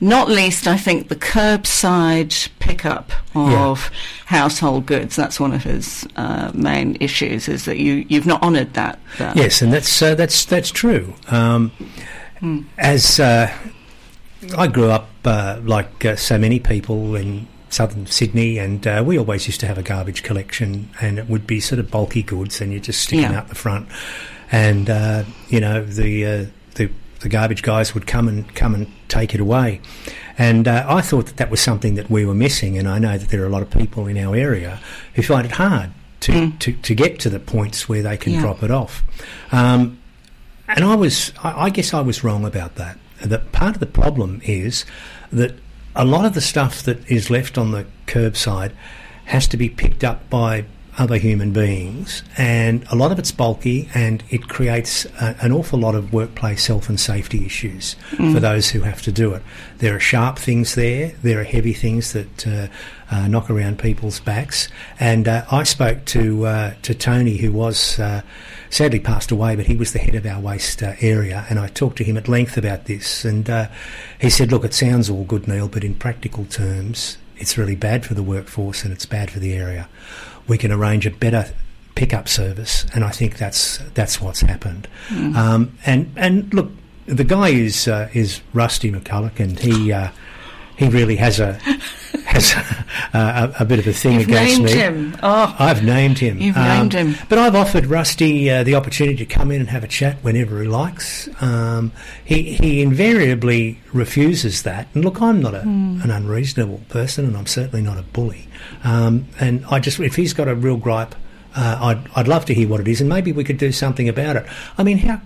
Not 0.00 0.28
least, 0.28 0.66
I 0.66 0.76
think, 0.76 1.08
the 1.08 1.16
curbside 1.16 2.48
pickup 2.58 3.12
of 3.34 3.90
yeah. 3.90 3.98
household 4.26 4.86
goods. 4.86 5.16
That's 5.16 5.38
one 5.38 5.52
of 5.52 5.64
his 5.64 6.06
uh, 6.16 6.50
main 6.54 6.96
issues, 7.00 7.48
is 7.48 7.64
that 7.64 7.78
you, 7.78 8.06
you've 8.08 8.26
not 8.26 8.42
honoured 8.42 8.74
that, 8.74 8.98
that, 9.18 9.36
Yes, 9.36 9.62
and 9.62 9.72
that's, 9.72 10.02
uh, 10.02 10.14
that's, 10.14 10.44
that's 10.44 10.70
true. 10.70 11.14
Um, 11.28 11.70
hmm. 12.38 12.62
As 12.78 13.20
uh, 13.20 13.52
I 14.56 14.66
grew 14.66 14.90
up, 14.90 15.08
uh, 15.24 15.60
like 15.62 16.02
so 16.16 16.38
many 16.38 16.58
people 16.58 17.14
in 17.14 17.46
southern 17.70 18.06
Sydney, 18.06 18.58
and 18.58 18.86
uh, 18.86 19.02
we 19.06 19.18
always 19.18 19.46
used 19.46 19.60
to 19.60 19.66
have 19.66 19.78
a 19.78 19.82
garbage 19.82 20.22
collection, 20.22 20.90
and 21.00 21.18
it 21.18 21.28
would 21.28 21.46
be 21.46 21.60
sort 21.60 21.78
of 21.78 21.90
bulky 21.90 22.22
goods, 22.22 22.60
and 22.60 22.72
you're 22.72 22.80
just 22.80 23.00
sticking 23.00 23.30
yeah. 23.30 23.38
out 23.38 23.48
the 23.48 23.54
front, 23.54 23.88
and 24.52 24.90
uh, 24.90 25.24
you 25.48 25.60
know 25.60 25.84
the, 25.84 26.26
uh, 26.26 26.46
the 26.74 26.90
the 27.20 27.28
garbage 27.28 27.62
guys 27.62 27.94
would 27.94 28.06
come 28.06 28.28
and 28.28 28.54
come 28.54 28.74
and 28.74 28.92
take 29.08 29.34
it 29.34 29.40
away, 29.40 29.80
and 30.36 30.68
uh, 30.68 30.84
I 30.88 31.00
thought 31.00 31.26
that 31.26 31.36
that 31.38 31.50
was 31.50 31.60
something 31.60 31.94
that 31.94 32.10
we 32.10 32.26
were 32.26 32.34
missing, 32.34 32.76
and 32.76 32.88
I 32.88 32.98
know 32.98 33.16
that 33.16 33.30
there 33.30 33.42
are 33.42 33.46
a 33.46 33.50
lot 33.50 33.62
of 33.62 33.70
people 33.70 34.06
in 34.06 34.18
our 34.18 34.36
area 34.36 34.80
who 35.14 35.22
find 35.22 35.46
it 35.46 35.52
hard 35.52 35.90
to 36.20 36.32
mm. 36.32 36.58
to, 36.58 36.72
to 36.72 36.94
get 36.94 37.20
to 37.20 37.30
the 37.30 37.40
points 37.40 37.88
where 37.88 38.02
they 38.02 38.16
can 38.16 38.34
yeah. 38.34 38.40
drop 38.40 38.62
it 38.62 38.70
off, 38.70 39.04
um, 39.52 39.98
and 40.68 40.84
I 40.84 40.96
was 40.96 41.32
I, 41.42 41.66
I 41.66 41.70
guess 41.70 41.94
I 41.94 42.00
was 42.00 42.24
wrong 42.24 42.44
about 42.44 42.74
that. 42.74 42.98
That 43.22 43.52
part 43.52 43.74
of 43.74 43.80
the 43.80 43.86
problem 43.86 44.40
is 44.44 44.84
that 45.30 45.54
a 45.94 46.04
lot 46.04 46.24
of 46.24 46.34
the 46.34 46.40
stuff 46.40 46.82
that 46.82 47.08
is 47.10 47.30
left 47.30 47.58
on 47.58 47.72
the 47.72 47.86
curbside 48.06 48.72
has 49.26 49.46
to 49.48 49.56
be 49.56 49.68
picked 49.68 50.04
up 50.04 50.28
by 50.30 50.64
other 51.00 51.16
human 51.16 51.50
beings, 51.50 52.22
and 52.36 52.84
a 52.90 52.94
lot 52.94 53.10
of 53.10 53.18
it's 53.18 53.32
bulky, 53.32 53.88
and 53.94 54.22
it 54.28 54.48
creates 54.48 55.06
a, 55.18 55.34
an 55.40 55.50
awful 55.50 55.78
lot 55.78 55.94
of 55.94 56.12
workplace 56.12 56.66
health 56.66 56.90
and 56.90 57.00
safety 57.00 57.46
issues 57.46 57.96
mm. 58.10 58.34
for 58.34 58.38
those 58.38 58.68
who 58.68 58.80
have 58.80 59.00
to 59.00 59.10
do 59.10 59.32
it. 59.32 59.42
There 59.78 59.96
are 59.96 59.98
sharp 59.98 60.38
things 60.38 60.74
there, 60.74 61.12
there 61.22 61.40
are 61.40 61.44
heavy 61.44 61.72
things 61.72 62.12
that 62.12 62.46
uh, 62.46 62.66
uh, 63.10 63.28
knock 63.28 63.48
around 63.48 63.78
people's 63.78 64.20
backs, 64.20 64.68
and 65.00 65.26
uh, 65.26 65.46
I 65.50 65.62
spoke 65.62 66.04
to 66.06 66.44
uh, 66.44 66.74
to 66.82 66.94
Tony, 66.94 67.38
who 67.38 67.50
was 67.50 67.98
uh, 67.98 68.20
sadly 68.68 69.00
passed 69.00 69.30
away, 69.30 69.56
but 69.56 69.66
he 69.66 69.76
was 69.76 69.94
the 69.94 70.00
head 70.00 70.14
of 70.14 70.26
our 70.26 70.38
waste 70.38 70.82
uh, 70.82 70.92
area, 71.00 71.46
and 71.48 71.58
I 71.58 71.68
talked 71.68 71.96
to 71.96 72.04
him 72.04 72.18
at 72.18 72.28
length 72.28 72.58
about 72.58 72.84
this, 72.84 73.24
and 73.24 73.48
uh, 73.48 73.68
he 74.20 74.28
said, 74.28 74.52
"Look, 74.52 74.66
it 74.66 74.74
sounds 74.74 75.08
all 75.08 75.24
good, 75.24 75.48
Neil, 75.48 75.66
but 75.66 75.82
in 75.82 75.94
practical 75.94 76.44
terms, 76.44 77.16
it's 77.40 77.56
really 77.56 77.74
bad 77.74 78.04
for 78.04 78.12
the 78.12 78.22
workforce 78.22 78.84
and 78.84 78.92
it's 78.92 79.06
bad 79.06 79.30
for 79.30 79.38
the 79.38 79.54
area. 79.54 79.88
We 80.50 80.58
can 80.58 80.70
arrange 80.70 81.06
a 81.06 81.10
better 81.10 81.44
pickup 81.94 82.28
service, 82.28 82.84
and 82.94 83.04
I 83.04 83.10
think 83.10 83.38
that's 83.38 83.78
that's 83.94 84.20
what's 84.20 84.40
happened. 84.40 84.86
Mm. 85.08 85.36
Um, 85.36 85.78
and 85.86 86.12
and 86.16 86.52
look, 86.52 86.70
the 87.06 87.24
guy 87.24 87.48
is 87.48 87.88
uh, 87.88 88.08
is 88.12 88.42
Rusty 88.52 88.90
McCulloch, 88.90 89.40
and 89.40 89.58
he." 89.58 89.92
Uh, 89.92 90.10
he 90.80 90.88
really 90.88 91.16
has 91.16 91.38
a 91.38 91.52
has 92.24 92.54
a, 92.54 93.18
a, 93.18 93.54
a, 93.60 93.64
bit 93.66 93.78
of 93.78 93.86
a 93.86 93.92
thing 93.92 94.14
You've 94.14 94.28
against 94.28 94.62
named 94.62 94.64
me. 94.64 94.72
Him. 94.72 95.16
Oh, 95.22 95.54
I've 95.58 95.84
named 95.84 96.18
him. 96.18 96.38
You've 96.38 96.56
um, 96.56 96.68
named 96.68 96.92
him. 96.94 97.16
But 97.28 97.38
I've 97.38 97.54
offered 97.54 97.84
Rusty 97.84 98.48
uh, 98.48 98.64
the 98.64 98.76
opportunity 98.76 99.18
to 99.18 99.26
come 99.26 99.50
in 99.50 99.60
and 99.60 99.68
have 99.68 99.84
a 99.84 99.88
chat 99.88 100.16
whenever 100.22 100.62
he 100.62 100.66
likes. 100.66 101.28
Um, 101.42 101.92
he 102.24 102.54
he 102.54 102.80
invariably 102.80 103.78
refuses 103.92 104.62
that. 104.62 104.88
And 104.94 105.04
look, 105.04 105.20
I'm 105.20 105.42
not 105.42 105.54
a, 105.54 105.58
mm. 105.58 106.02
an 106.02 106.10
unreasonable 106.10 106.80
person, 106.88 107.26
and 107.26 107.36
I'm 107.36 107.46
certainly 107.46 107.82
not 107.82 107.98
a 107.98 108.02
bully. 108.02 108.48
Um, 108.82 109.28
and 109.38 109.66
I 109.70 109.80
just 109.80 110.00
if 110.00 110.16
he's 110.16 110.32
got 110.32 110.48
a 110.48 110.54
real 110.54 110.78
gripe. 110.78 111.14
Uh, 111.52 111.78
I'd, 111.80 112.08
I'd 112.14 112.28
love 112.28 112.44
to 112.44 112.54
hear 112.54 112.68
what 112.68 112.78
it 112.78 112.86
is, 112.86 113.00
and 113.00 113.10
maybe 113.10 113.32
we 113.32 113.42
could 113.42 113.58
do 113.58 113.72
something 113.72 114.08
about 114.08 114.36
it. 114.36 114.46
I 114.78 114.84
mean, 114.84 114.98
how 114.98 115.20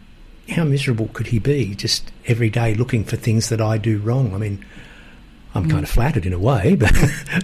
how 0.48 0.64
miserable 0.64 1.08
could 1.12 1.26
he 1.26 1.38
be 1.38 1.74
just 1.74 2.10
every 2.26 2.48
day 2.48 2.74
looking 2.74 3.04
for 3.04 3.16
things 3.16 3.50
that 3.50 3.60
I 3.60 3.76
do 3.76 3.98
wrong? 3.98 4.34
I 4.34 4.38
mean, 4.38 4.64
I'm 5.54 5.68
kind 5.70 5.84
of 5.84 5.90
flattered 5.90 6.26
in 6.26 6.32
a 6.32 6.38
way, 6.38 6.74
but 6.78 6.92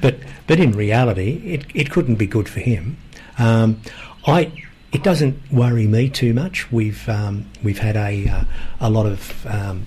but 0.02 0.17
but 0.47 0.59
in 0.59 0.73
reality, 0.73 1.40
it, 1.45 1.67
it 1.75 1.90
couldn't 1.90 2.17
be 2.17 2.26
good 2.26 2.49
for 2.49 2.61
him. 2.61 2.97
Um, 3.38 3.81
I 4.26 4.52
it 4.93 5.02
doesn't 5.02 5.40
worry 5.52 5.87
me 5.87 6.09
too 6.09 6.35
much. 6.35 6.71
We've 6.73 7.09
um, 7.09 7.47
we've 7.62 7.79
had 7.79 7.97
a 7.97 8.29
uh, 8.29 8.45
a 8.81 8.90
lot 8.90 9.07
of 9.07 9.47
um, 9.47 9.87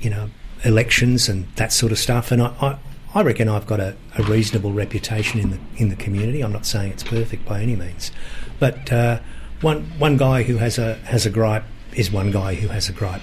you 0.00 0.10
know 0.10 0.30
elections 0.64 1.28
and 1.28 1.46
that 1.56 1.72
sort 1.72 1.90
of 1.92 1.98
stuff, 1.98 2.30
and 2.30 2.42
I, 2.42 2.54
I, 2.60 2.78
I 3.14 3.22
reckon 3.22 3.48
I've 3.48 3.66
got 3.66 3.80
a, 3.80 3.96
a, 4.18 4.22
reasonable 4.22 4.72
reputation 4.72 5.40
in 5.40 5.50
the 5.50 5.58
in 5.76 5.88
the 5.88 5.96
community. 5.96 6.42
I'm 6.42 6.52
not 6.52 6.66
saying 6.66 6.92
it's 6.92 7.02
perfect 7.02 7.44
by 7.44 7.60
any 7.62 7.74
means, 7.74 8.12
but 8.60 8.92
uh, 8.92 9.20
one 9.60 9.82
one 9.98 10.16
guy 10.16 10.44
who 10.44 10.58
has 10.58 10.78
a 10.78 10.94
has 11.06 11.26
a 11.26 11.30
gripe 11.30 11.64
is 11.94 12.12
one 12.12 12.30
guy 12.30 12.54
who 12.54 12.68
has 12.68 12.88
a 12.88 12.92
gripe. 12.92 13.22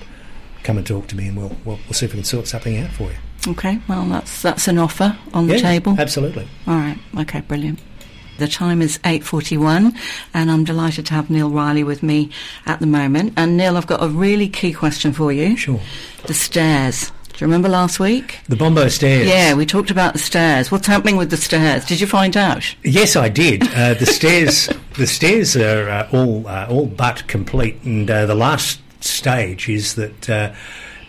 Come 0.64 0.78
and 0.78 0.86
talk 0.86 1.08
to 1.08 1.16
me, 1.16 1.30
and 1.30 1.38
we'll 1.38 1.56
we'll, 1.64 1.80
we'll 1.86 1.94
see 1.94 2.06
if 2.06 2.12
we 2.12 2.18
can 2.18 2.26
sort 2.26 2.48
something 2.48 2.78
out 2.78 2.92
for 2.92 3.04
you. 3.12 3.18
Okay, 3.48 3.80
well, 3.88 4.06
that's 4.06 4.42
that's 4.42 4.68
an 4.68 4.78
offer 4.78 5.18
on 5.34 5.48
the 5.48 5.56
yeah, 5.56 5.62
table. 5.62 5.96
Absolutely. 5.98 6.48
All 6.68 6.76
right. 6.76 6.98
Okay, 7.20 7.42
brilliant. 7.42 7.80
The 8.38 8.48
time 8.48 8.84
is 8.84 9.00
8.41 9.00 9.98
and 10.34 10.52
I'm 10.52 10.64
delighted 10.64 11.08
to 11.08 11.16
have 11.16 11.30
Neil 11.32 11.50
Reilly 11.50 11.84
with 11.84 12.04
me 12.04 12.30
at 12.68 12.80
the 12.80 12.86
moment. 12.86 13.34
And 13.36 13.58
Neil, 13.58 13.78
I've 13.78 13.88
got 13.88 14.04
a 14.04 14.10
really 14.10 14.48
key 14.48 14.74
question 14.74 15.12
for 15.12 15.32
you. 15.32 15.58
Sure. 15.58 15.80
The 16.28 16.36
stairs. 16.36 17.12
Do 17.38 17.44
you 17.44 17.48
remember 17.48 17.70
last 17.70 18.00
week? 18.00 18.40
The 18.48 18.56
Bombo 18.56 18.90
stairs. 18.90 19.28
Yeah, 19.28 19.54
we 19.54 19.66
talked 19.66 19.92
about 19.92 20.14
the 20.14 20.20
stairs. 20.20 20.72
What's 20.72 20.88
happening 20.88 21.18
with 21.18 21.30
the 21.30 21.38
stairs? 21.38 21.86
Did 21.86 22.00
you 22.00 22.08
find 22.08 22.36
out? 22.36 22.76
Yes, 22.84 23.16
I 23.16 23.30
did. 23.30 23.64
Uh, 23.76 23.94
the 23.94 24.08
stairs, 24.08 24.70
the 24.98 25.08
stairs 25.08 25.56
are 25.56 25.88
uh, 25.90 26.10
all 26.12 26.48
uh, 26.48 26.66
all 26.68 26.88
but 26.88 27.28
complete, 27.28 27.80
and 27.84 28.10
uh, 28.10 28.26
the 28.26 28.34
last 28.34 28.82
stage 29.02 29.70
is 29.70 29.94
that 29.96 30.28
uh, 30.30 30.54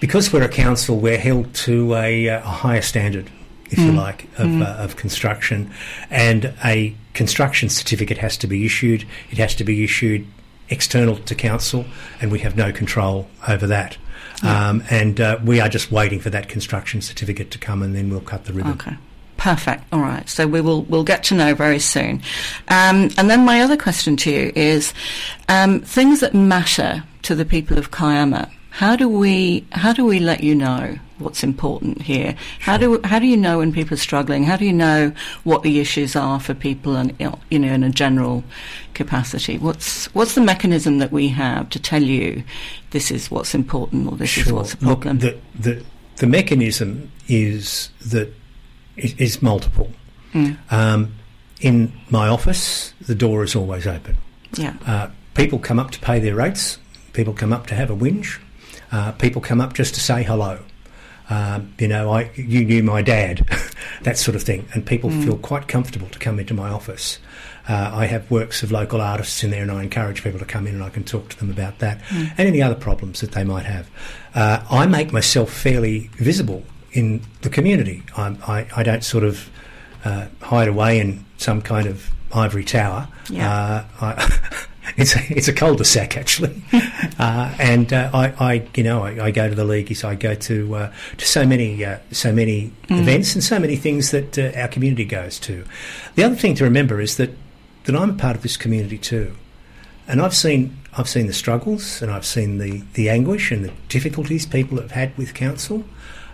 because 0.00 0.32
we're 0.32 0.42
a 0.42 0.48
council, 0.48 0.98
we're 0.98 1.18
held 1.18 1.54
to 1.54 1.94
a, 1.94 2.28
uh, 2.28 2.38
a 2.38 2.42
higher 2.42 2.82
standard, 2.82 3.30
if 3.70 3.78
mm. 3.78 3.86
you 3.86 3.92
like, 3.92 4.24
of, 4.38 4.46
mm. 4.46 4.62
uh, 4.62 4.82
of 4.82 4.96
construction, 4.96 5.70
and 6.10 6.52
a 6.64 6.94
construction 7.14 7.68
certificate 7.68 8.18
has 8.18 8.36
to 8.38 8.46
be 8.46 8.64
issued. 8.64 9.06
It 9.30 9.38
has 9.38 9.54
to 9.56 9.64
be 9.64 9.84
issued 9.84 10.26
external 10.68 11.16
to 11.16 11.34
council, 11.34 11.84
and 12.20 12.30
we 12.30 12.40
have 12.40 12.56
no 12.56 12.72
control 12.72 13.28
over 13.46 13.66
that. 13.66 13.96
Um, 14.42 14.84
and 14.88 15.20
uh, 15.20 15.38
we 15.44 15.60
are 15.60 15.68
just 15.68 15.90
waiting 15.90 16.20
for 16.20 16.30
that 16.30 16.48
construction 16.48 17.00
certificate 17.00 17.50
to 17.52 17.58
come, 17.58 17.82
and 17.82 17.94
then 17.94 18.08
we'll 18.08 18.20
cut 18.20 18.44
the 18.44 18.52
ribbon. 18.52 18.72
Okay. 18.72 18.96
Perfect. 19.36 19.84
All 19.92 20.00
right. 20.00 20.28
So 20.28 20.46
we 20.46 20.60
will 20.60 20.82
we'll 20.82 21.04
get 21.04 21.24
to 21.24 21.34
know 21.34 21.54
very 21.54 21.78
soon. 21.78 22.22
Um, 22.68 23.10
and 23.16 23.30
then 23.30 23.44
my 23.44 23.60
other 23.60 23.76
question 23.76 24.16
to 24.18 24.30
you 24.30 24.52
is 24.54 24.92
um, 25.48 25.80
things 25.80 26.20
that 26.20 26.34
matter 26.34 27.04
to 27.22 27.34
the 27.34 27.44
people 27.44 27.78
of 27.78 27.90
Kiama. 27.90 28.50
How 28.78 28.94
do 28.94 29.08
we 29.08 29.66
how 29.72 29.92
do 29.92 30.04
we 30.04 30.20
let 30.20 30.44
you 30.44 30.54
know 30.54 31.00
what's 31.18 31.42
important 31.42 32.00
here? 32.00 32.36
How 32.60 32.76
do 32.76 33.00
how 33.02 33.18
do 33.18 33.26
you 33.26 33.36
know 33.36 33.58
when 33.58 33.72
people 33.72 33.94
are 33.94 34.04
struggling? 34.08 34.44
How 34.44 34.56
do 34.56 34.64
you 34.64 34.72
know 34.72 35.12
what 35.42 35.64
the 35.64 35.80
issues 35.80 36.14
are 36.14 36.38
for 36.38 36.54
people 36.54 36.94
and 36.94 37.12
you 37.50 37.58
know 37.58 37.66
in 37.66 37.82
a 37.82 37.90
general 37.90 38.44
capacity? 38.94 39.58
What's 39.58 40.06
what's 40.14 40.36
the 40.36 40.42
mechanism 40.42 40.98
that 40.98 41.10
we 41.10 41.26
have 41.26 41.70
to 41.70 41.80
tell 41.80 42.04
you 42.04 42.44
this 42.90 43.10
is 43.10 43.32
what's 43.32 43.52
important 43.52 44.12
or 44.12 44.16
this 44.16 44.30
sure. 44.30 44.44
is 44.44 44.52
what's 44.52 44.74
a 44.74 44.76
problem? 44.76 45.18
Look, 45.18 45.36
the, 45.58 45.72
the 45.72 45.84
the 46.18 46.26
mechanism 46.28 47.10
is 47.26 47.90
that 48.06 48.32
it 48.96 49.20
is 49.20 49.42
multiple. 49.42 49.90
Um, 50.70 51.16
in 51.60 51.92
my 52.10 52.28
office, 52.28 52.94
the 53.00 53.16
door 53.16 53.42
is 53.42 53.56
always 53.56 53.88
open. 53.88 54.18
Yeah. 54.52 54.76
Uh, 54.86 55.08
people 55.34 55.58
come 55.58 55.80
up 55.80 55.90
to 55.90 55.98
pay 55.98 56.20
their 56.20 56.36
rates. 56.36 56.78
People 57.12 57.34
come 57.34 57.52
up 57.52 57.66
to 57.66 57.74
have 57.74 57.90
a 57.90 57.96
whinge. 57.96 58.38
Uh, 58.90 59.12
people 59.12 59.40
come 59.40 59.60
up 59.60 59.74
just 59.74 59.94
to 59.94 60.00
say 60.00 60.22
hello. 60.22 60.60
Um, 61.30 61.74
you 61.78 61.88
know, 61.88 62.10
I 62.10 62.30
you 62.34 62.64
knew 62.64 62.82
my 62.82 63.02
dad, 63.02 63.46
that 64.02 64.16
sort 64.16 64.34
of 64.34 64.42
thing, 64.42 64.66
and 64.72 64.86
people 64.86 65.10
feel 65.10 65.36
quite 65.36 65.68
comfortable 65.68 66.08
to 66.08 66.18
come 66.18 66.38
into 66.38 66.54
my 66.54 66.70
office. 66.70 67.18
Uh, 67.68 67.90
I 67.92 68.06
have 68.06 68.30
works 68.30 68.62
of 68.62 68.72
local 68.72 69.02
artists 69.02 69.44
in 69.44 69.50
there, 69.50 69.60
and 69.60 69.70
I 69.70 69.82
encourage 69.82 70.22
people 70.24 70.38
to 70.38 70.46
come 70.46 70.66
in, 70.66 70.74
and 70.74 70.82
I 70.82 70.88
can 70.88 71.04
talk 71.04 71.28
to 71.28 71.38
them 71.38 71.50
about 71.50 71.80
that 71.80 72.00
and 72.10 72.32
any 72.38 72.62
other 72.62 72.74
problems 72.74 73.20
that 73.20 73.32
they 73.32 73.44
might 73.44 73.66
have. 73.66 73.90
Uh, 74.34 74.64
I 74.70 74.86
make 74.86 75.12
myself 75.12 75.52
fairly 75.52 76.08
visible 76.14 76.62
in 76.92 77.20
the 77.42 77.50
community. 77.50 78.02
I'm, 78.16 78.38
I 78.46 78.66
I 78.74 78.82
don't 78.82 79.04
sort 79.04 79.24
of 79.24 79.50
uh, 80.06 80.28
hide 80.40 80.68
away 80.68 80.98
in 80.98 81.26
some 81.36 81.60
kind 81.60 81.86
of 81.86 82.10
ivory 82.32 82.64
tower. 82.64 83.06
Yeah. 83.28 83.52
Uh, 83.52 83.84
I, 84.00 84.38
it's 84.96 85.16
a, 85.16 85.20
it's 85.30 85.48
a 85.48 85.52
cul-de-sac 85.52 86.16
actually, 86.16 86.62
uh, 87.18 87.54
and 87.58 87.92
uh, 87.92 88.10
I, 88.12 88.26
I 88.38 88.68
you 88.74 88.82
know 88.82 89.04
I, 89.04 89.26
I 89.26 89.30
go 89.30 89.48
to 89.48 89.54
the 89.54 89.64
leagues, 89.64 90.04
I 90.04 90.14
go 90.14 90.34
to 90.34 90.74
uh, 90.74 90.92
to 91.16 91.24
so 91.26 91.46
many 91.46 91.84
uh, 91.84 91.98
so 92.10 92.32
many 92.32 92.72
events 92.88 93.34
and 93.34 93.44
so 93.44 93.58
many 93.58 93.76
things 93.76 94.10
that 94.10 94.38
uh, 94.38 94.52
our 94.58 94.68
community 94.68 95.04
goes 95.04 95.38
to. 95.40 95.64
The 96.14 96.24
other 96.24 96.36
thing 96.36 96.54
to 96.56 96.64
remember 96.64 97.00
is 97.00 97.16
that 97.16 97.30
that 97.84 97.96
I'm 97.96 98.10
a 98.10 98.14
part 98.14 98.36
of 98.36 98.42
this 98.42 98.56
community 98.56 98.98
too, 98.98 99.36
and 100.06 100.20
I've 100.20 100.34
seen 100.34 100.78
I've 100.96 101.08
seen 101.08 101.26
the 101.26 101.32
struggles 101.32 102.02
and 102.02 102.10
I've 102.10 102.26
seen 102.26 102.58
the 102.58 102.82
the 102.94 103.10
anguish 103.10 103.50
and 103.50 103.64
the 103.64 103.72
difficulties 103.88 104.46
people 104.46 104.80
have 104.80 104.92
had 104.92 105.16
with 105.16 105.34
council. 105.34 105.84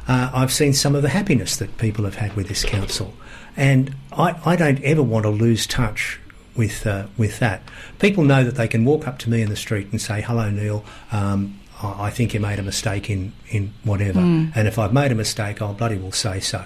Uh, 0.07 0.31
I've 0.35 0.53
seen 0.53 0.75
some 0.75 0.95
of 0.95 1.03
the 1.03 1.09
happiness 1.09 1.57
that 1.57 1.79
people 1.79 2.05
have 2.05 2.17
had 2.17 2.37
with 2.37 2.49
this 2.49 2.63
council, 2.63 3.15
and 3.57 3.95
I, 4.13 4.39
I 4.45 4.55
don't 4.55 4.83
ever 4.83 5.03
want 5.03 5.25
to 5.25 5.31
lose 5.31 5.67
touch 5.67 6.21
with 6.57 6.87
uh, 6.87 7.07
with 7.17 7.39
that. 7.41 7.63
People 7.99 8.25
know 8.25 8.45
that 8.45 8.55
they 8.57 8.69
can 8.69 8.85
walk 8.85 9.07
up 9.07 9.19
to 9.21 9.31
me 9.31 9.43
in 9.43 9.49
the 9.49 9.57
street 9.57 9.89
and 9.91 10.01
say, 10.01 10.21
"Hello, 10.21 10.51
Neil. 10.51 10.85
Um, 11.13 11.61
I 11.83 12.07
I 12.07 12.11
think 12.11 12.35
you 12.35 12.41
made 12.41 12.59
a 12.59 12.63
mistake 12.63 13.11
in 13.11 13.33
in 13.49 13.73
whatever." 13.85 14.21
And 14.55 14.69
if 14.69 14.79
I've 14.79 14.93
made 14.93 15.13
a 15.13 15.15
mistake, 15.15 15.61
I'll 15.63 15.75
bloody 15.75 15.97
well 15.97 16.13
say 16.13 16.41
so. 16.41 16.65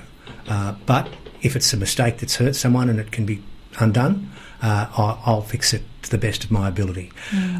Uh, 0.49 0.75
but 0.87 1.09
if 1.43 1.57
it's 1.57 1.73
a 1.73 1.77
mistake 1.77 2.19
that's 2.19 2.37
hurt 2.37 2.57
someone 2.57 2.89
and 2.89 2.99
it 2.99 3.13
can 3.13 3.25
be 3.25 3.43
undone, 3.79 4.31
uh, 4.63 4.87
I, 4.97 5.19
I'll 5.25 5.43
fix 5.43 5.73
it 5.73 5.83
to 6.03 6.11
the 6.11 6.19
best 6.19 6.45
of 6.45 6.51
my 6.51 6.69
ability. 6.69 7.13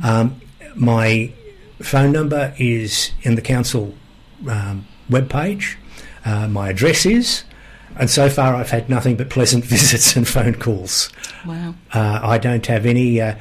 Um, 0.03 0.41
my 0.75 1.33
phone 1.81 2.13
number 2.13 2.55
is 2.59 3.11
in 3.23 3.35
the 3.37 3.43
council 3.43 3.95
um, 4.49 4.87
webpage. 5.11 5.77
Uh, 6.25 6.49
my 6.49 6.71
address 6.71 7.07
is, 7.07 7.45
and 7.97 8.11
so 8.11 8.29
far 8.29 8.55
I've 8.55 8.71
had 8.71 8.89
nothing 8.89 9.17
but 9.17 9.31
pleasant 9.31 9.65
visits 9.75 10.17
and 10.17 10.27
phone 10.27 10.55
calls. 10.55 11.11
Wow. 11.47 11.75
Uh, 11.93 12.21
I 12.23 12.39
don't 12.39 12.67
have 12.67 12.87
any 12.87 13.21
uh, 13.21 13.35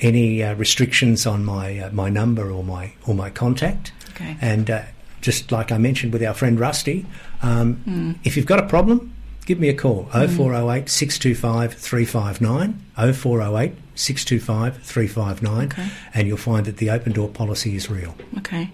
any 0.00 0.42
uh, 0.42 0.54
restrictions 0.54 1.26
on 1.26 1.44
my 1.44 1.78
uh, 1.78 1.90
my 1.92 2.08
number 2.08 2.50
or 2.50 2.64
my 2.64 2.92
or 3.06 3.14
my 3.14 3.30
contact. 3.30 3.92
Okay. 4.10 4.36
And 4.40 4.70
uh, 4.70 4.82
just 5.20 5.52
like 5.52 5.70
I 5.72 5.78
mentioned 5.78 6.12
with 6.12 6.22
our 6.22 6.34
friend 6.34 6.58
Rusty, 6.58 7.06
um, 7.42 8.18
if 8.24 8.36
you've 8.36 8.46
got 8.46 8.58
a 8.58 8.66
problem, 8.66 9.14
give 9.46 9.58
me 9.58 9.68
a 9.68 9.74
call 9.74 10.04
0408 10.12 10.88
625 10.88 11.74
359 11.74 12.84
0408 13.14 13.72
625 13.94 14.82
359 14.82 15.64
Okay. 15.66 15.88
and 16.14 16.26
you'll 16.28 16.36
find 16.38 16.64
that 16.66 16.78
the 16.78 16.88
open 16.90 17.12
door 17.12 17.28
policy 17.28 17.76
is 17.76 17.90
real. 17.90 18.14
Okay. 18.38 18.70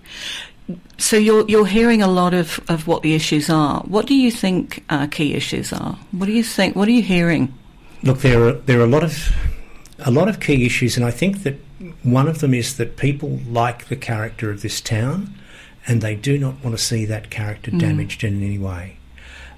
So 0.98 1.16
you're 1.16 1.48
you're 1.48 1.66
hearing 1.66 2.02
a 2.02 2.08
lot 2.08 2.34
of, 2.34 2.60
of 2.68 2.86
what 2.86 3.02
the 3.02 3.14
issues 3.14 3.48
are. 3.50 3.80
What 3.82 4.06
do 4.06 4.14
you 4.14 4.30
think 4.30 4.84
uh, 4.88 5.06
key 5.06 5.34
issues 5.34 5.72
are? 5.72 5.98
What 6.10 6.26
do 6.26 6.32
you 6.32 6.42
think? 6.42 6.74
What 6.74 6.88
are 6.88 6.92
you 6.92 7.02
hearing? 7.02 7.52
Look, 8.02 8.18
there 8.18 8.42
are 8.44 8.52
there 8.52 8.80
are 8.80 8.84
a 8.84 8.88
lot 8.88 9.04
of 9.04 9.34
a 10.00 10.10
lot 10.10 10.28
of 10.28 10.40
key 10.40 10.66
issues, 10.66 10.96
and 10.96 11.06
I 11.06 11.10
think 11.10 11.42
that 11.44 11.56
one 12.02 12.28
of 12.28 12.40
them 12.40 12.54
is 12.54 12.76
that 12.76 12.96
people 12.96 13.40
like 13.48 13.88
the 13.88 13.96
character 13.96 14.50
of 14.50 14.62
this 14.62 14.80
town, 14.80 15.34
and 15.86 16.00
they 16.00 16.16
do 16.16 16.38
not 16.38 16.62
want 16.64 16.76
to 16.76 16.82
see 16.82 17.04
that 17.04 17.30
character 17.30 17.70
damaged 17.70 18.24
in 18.24 18.42
any 18.42 18.58
way. 18.58 18.96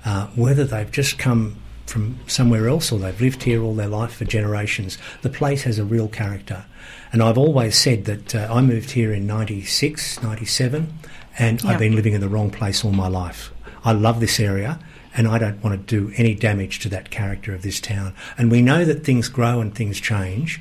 Uh, 0.04 0.26
whether 0.28 0.64
they've 0.64 0.90
just 0.90 1.18
come 1.18 1.56
from 1.88 2.18
somewhere 2.27 2.68
else 2.68 2.92
or 2.92 2.98
they've 2.98 3.20
lived 3.20 3.42
here 3.44 3.62
all 3.62 3.74
their 3.74 3.88
life 3.88 4.12
for 4.14 4.24
generations, 4.24 4.98
the 5.22 5.29
place 5.31 5.62
has 5.62 5.79
a 5.79 5.85
real 5.85 6.09
character. 6.09 6.64
And 7.12 7.22
I've 7.22 7.38
always 7.38 7.77
said 7.77 8.05
that 8.05 8.35
uh, 8.35 8.48
I 8.51 8.61
moved 8.61 8.90
here 8.92 9.12
in 9.12 9.27
96, 9.27 10.22
97, 10.22 10.92
and 11.38 11.62
Yeah. 11.62 11.70
I've 11.70 11.79
been 11.79 11.94
living 11.94 12.12
in 12.14 12.20
the 12.20 12.29
wrong 12.29 12.51
place 12.51 12.85
all 12.85 12.92
my 12.92 13.09
life. 13.09 13.51
I 13.85 13.92
love 13.92 14.20
this 14.20 14.38
area 14.38 14.79
and 15.16 15.27
I 15.27 15.38
don't 15.38 15.62
want 15.64 15.87
to 15.88 16.01
do 16.01 16.12
any 16.16 16.35
damage 16.35 16.79
to 16.81 16.88
that 16.90 17.11
character 17.11 17.55
of 17.55 17.62
this 17.62 17.81
town. 17.81 18.14
And 18.37 18.51
we 18.51 18.61
know 18.62 18.85
that 18.85 19.05
things 19.05 19.29
grow 19.29 19.61
and 19.61 19.74
things 19.74 20.01
change, 20.01 20.61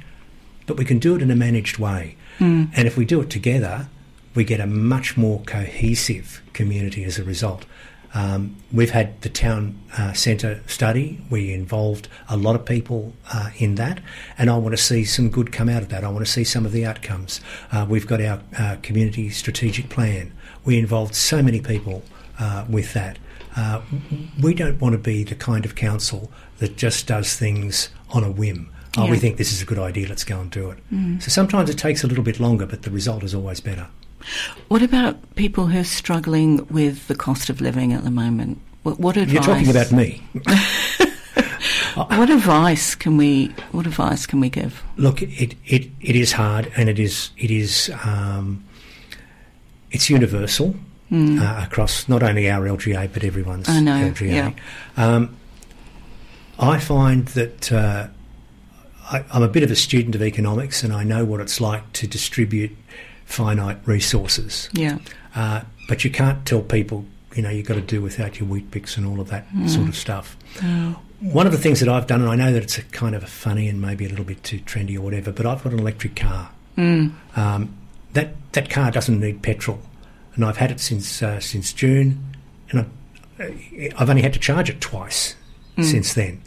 but 0.65 0.77
we 0.77 0.85
can 0.85 0.99
do 0.99 1.15
it 1.15 1.21
in 1.21 1.29
a 1.31 1.35
managed 1.35 1.77
way. 1.77 2.15
And 2.39 2.69
if 2.87 2.95
we 2.97 3.03
do 3.05 3.19
it 3.21 3.29
together, 3.31 3.89
we 4.35 4.43
get 4.43 4.59
a 4.59 4.67
much 4.67 5.17
more 5.17 5.41
cohesive 5.47 6.43
community 6.53 7.03
as 7.03 7.17
a 7.17 7.23
result. 7.23 7.65
Um, 8.13 8.55
we've 8.71 8.91
had 8.91 9.21
the 9.21 9.29
town 9.29 9.79
uh, 9.97 10.13
centre 10.13 10.61
study. 10.67 11.21
We 11.29 11.53
involved 11.53 12.07
a 12.29 12.37
lot 12.37 12.55
of 12.55 12.65
people 12.65 13.13
uh, 13.33 13.49
in 13.57 13.75
that, 13.75 13.99
and 14.37 14.49
I 14.49 14.57
want 14.57 14.73
to 14.73 14.81
see 14.81 15.03
some 15.03 15.29
good 15.29 15.51
come 15.51 15.69
out 15.69 15.83
of 15.83 15.89
that. 15.89 16.03
I 16.03 16.09
want 16.09 16.25
to 16.25 16.31
see 16.31 16.43
some 16.43 16.65
of 16.65 16.71
the 16.71 16.85
outcomes. 16.85 17.41
Uh, 17.71 17.85
we've 17.87 18.07
got 18.07 18.21
our 18.21 18.41
uh, 18.57 18.77
community 18.81 19.29
strategic 19.29 19.89
plan. 19.89 20.31
We 20.65 20.77
involved 20.77 21.15
so 21.15 21.41
many 21.41 21.61
people 21.61 22.03
uh, 22.39 22.65
with 22.69 22.93
that. 22.93 23.19
Uh, 23.55 23.81
we 24.41 24.53
don't 24.53 24.79
want 24.79 24.93
to 24.93 24.99
be 24.99 25.23
the 25.23 25.35
kind 25.35 25.65
of 25.65 25.75
council 25.75 26.31
that 26.59 26.77
just 26.77 27.07
does 27.07 27.35
things 27.35 27.89
on 28.09 28.23
a 28.23 28.31
whim. 28.31 28.71
Oh, 28.97 29.09
we 29.09 29.17
think 29.17 29.37
this 29.37 29.51
is 29.51 29.61
a 29.61 29.65
good 29.65 29.77
idea, 29.77 30.07
let's 30.07 30.23
go 30.23 30.39
and 30.39 30.49
do 30.49 30.71
it. 30.71 30.79
So 31.21 31.29
sometimes 31.29 31.69
it 31.69 31.77
takes 31.77 32.03
a 32.03 32.07
little 32.07 32.23
bit 32.23 32.39
longer, 32.39 32.65
but 32.65 32.81
the 32.81 32.89
result 32.89 33.23
is 33.23 33.35
always 33.35 33.59
better. 33.59 33.87
What 34.67 34.81
about 34.81 35.35
people 35.35 35.67
who 35.67 35.79
are 35.79 35.83
struggling 35.83 36.67
with 36.67 37.07
the 37.07 37.15
cost 37.15 37.49
of 37.49 37.61
living 37.61 37.93
at 37.93 38.03
the 38.03 38.11
moment? 38.11 38.59
What, 38.83 38.99
what 38.99 39.17
advice? 39.17 39.33
You're 39.33 39.43
talking 39.43 39.69
about 39.69 39.91
me. 39.91 40.21
what 41.95 42.29
advice 42.29 42.95
can 42.95 43.17
we? 43.17 43.47
What 43.71 43.85
advice 43.87 44.25
can 44.25 44.39
we 44.39 44.49
give? 44.49 44.83
Look, 44.97 45.21
it, 45.21 45.55
it, 45.65 45.89
it 46.01 46.15
is 46.15 46.33
hard 46.33 46.71
and 46.75 46.89
it 46.89 46.99
is 46.99 47.31
it 47.37 47.51
is 47.51 47.91
um, 48.03 48.63
it's 49.91 50.09
universal 50.09 50.75
uh, 51.11 51.63
across 51.65 52.09
not 52.09 52.23
only 52.23 52.49
our 52.49 52.65
LGA 52.65 53.11
but 53.11 53.23
everyone's 53.23 53.69
I 53.69 53.79
know, 53.79 54.11
LGA. 54.11 54.31
yeah. 54.31 54.51
Um, 54.97 55.35
I 56.59 56.79
find 56.79 57.27
that 57.29 57.71
uh, 57.71 58.07
I, 59.03 59.23
I'm 59.31 59.43
a 59.43 59.47
bit 59.47 59.63
of 59.63 59.71
a 59.71 59.75
student 59.75 60.15
of 60.15 60.21
economics 60.21 60.83
and 60.83 60.91
I 60.91 61.03
know 61.03 61.23
what 61.23 61.39
it's 61.39 61.61
like 61.61 61.93
to 61.93 62.07
distribute 62.07 62.75
finite 63.27 63.77
resources. 63.85 64.69
Yeah. 64.73 64.97
Uh, 65.35 65.61
but 65.87 66.03
you 66.03 66.09
can't 66.09 66.43
tell 66.45 66.61
people, 66.61 67.05
you 67.35 67.43
know, 67.43 67.49
you've 67.51 67.67
got 67.67 67.75
to 67.75 67.81
do 67.81 68.01
without 68.01 68.39
your 68.39 68.49
Weet-Bix 68.49 68.97
and 68.97 69.05
all 69.05 69.19
of 69.19 69.29
that 69.29 69.45
sort 69.67 69.87
of 69.87 69.95
stuff. 69.95 70.35
One 71.19 71.45
of 71.45 71.51
the 71.51 71.57
things 71.57 71.79
that 71.79 71.89
I've 71.89 72.07
done, 72.07 72.21
and 72.21 72.29
I 72.29 72.35
know 72.35 72.51
that 72.53 72.63
it's 72.63 72.77
a 72.77 72.83
kind 72.83 73.15
of 73.15 73.23
a 73.23 73.27
funny 73.27 73.67
and 73.67 73.81
maybe 73.81 74.05
a 74.05 74.09
little 74.09 74.25
bit 74.25 74.43
too 74.43 74.59
trendy 74.59 74.97
or 74.97 75.01
whatever, 75.01 75.31
but 75.31 75.45
I've 75.45 75.63
got 75.63 75.73
an 75.73 75.79
electric 75.79 76.15
car. 76.15 76.49
Um, 77.35 77.77
that 78.13 78.35
that 78.53 78.69
car 78.69 78.91
doesn't 78.91 79.19
need 79.19 79.41
petrol, 79.41 79.79
and 80.35 80.45
I've 80.45 80.57
had 80.57 80.71
it 80.71 80.79
since 80.79 81.21
uh, 81.23 81.39
since 81.39 81.73
June, 81.73 82.35
and 82.69 82.85
I've, 83.39 83.93
I've 83.97 84.09
only 84.09 84.21
had 84.21 84.33
to 84.33 84.39
charge 84.39 84.69
it 84.69 84.79
twice 84.79 85.35
since 85.81 86.13
then. 86.13 86.41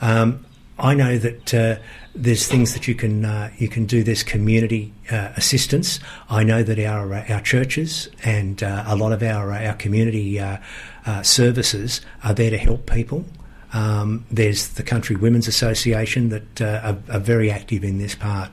Um, 0.00 0.44
I 0.78 0.94
know 0.94 1.18
that 1.18 1.54
uh, 1.54 1.76
there's 2.14 2.46
things 2.46 2.74
that 2.74 2.86
you 2.86 2.94
can 2.94 3.24
uh, 3.24 3.50
you 3.58 3.68
can 3.68 3.86
do. 3.86 4.02
There's 4.02 4.22
community 4.22 4.92
uh, 5.10 5.32
assistance. 5.36 5.98
I 6.30 6.44
know 6.44 6.62
that 6.62 6.78
our 6.78 7.12
uh, 7.12 7.24
our 7.28 7.40
churches 7.40 8.08
and 8.24 8.62
uh, 8.62 8.84
a 8.86 8.96
lot 8.96 9.12
of 9.12 9.22
our 9.22 9.52
uh, 9.52 9.66
our 9.66 9.74
community 9.74 10.38
uh, 10.38 10.58
services 11.22 12.00
are 12.22 12.32
there 12.32 12.50
to 12.50 12.58
help 12.58 12.90
people. 12.90 13.24
Um, 13.72 14.24
there's 14.30 14.68
the 14.68 14.84
Country 14.84 15.16
Women's 15.16 15.48
Association 15.48 16.28
that 16.28 16.60
are, 16.60 16.96
are 17.10 17.18
very 17.18 17.50
active 17.50 17.82
in 17.82 17.98
this 17.98 18.14
part. 18.14 18.50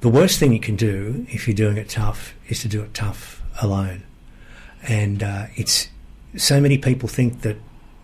The 0.00 0.08
worst 0.08 0.38
thing 0.38 0.52
you 0.52 0.60
can 0.60 0.76
do 0.76 1.26
if 1.28 1.46
you're 1.46 1.54
doing 1.54 1.76
it 1.76 1.90
tough 1.90 2.34
is 2.48 2.62
to 2.62 2.68
do 2.68 2.82
it 2.82 2.94
tough 2.94 3.42
alone. 3.60 4.04
And 4.82 5.22
it's 5.56 5.88
so 6.36 6.60
many 6.60 6.78
people 6.78 7.08
think 7.08 7.42
that 7.42 7.56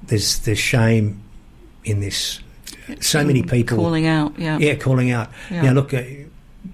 there's 0.03 0.40
there's 0.40 0.59
shame 0.59 1.23
in 1.85 2.01
this. 2.01 2.40
So 3.01 3.25
many 3.25 3.42
people 3.42 3.77
calling 3.79 4.07
out. 4.07 4.38
Yeah. 4.38 4.59
yeah, 4.59 4.75
calling 4.75 5.11
out. 5.11 5.31
Yeah. 5.51 5.62
Now, 5.62 5.73
look, 5.73 5.94
uh, 5.94 6.03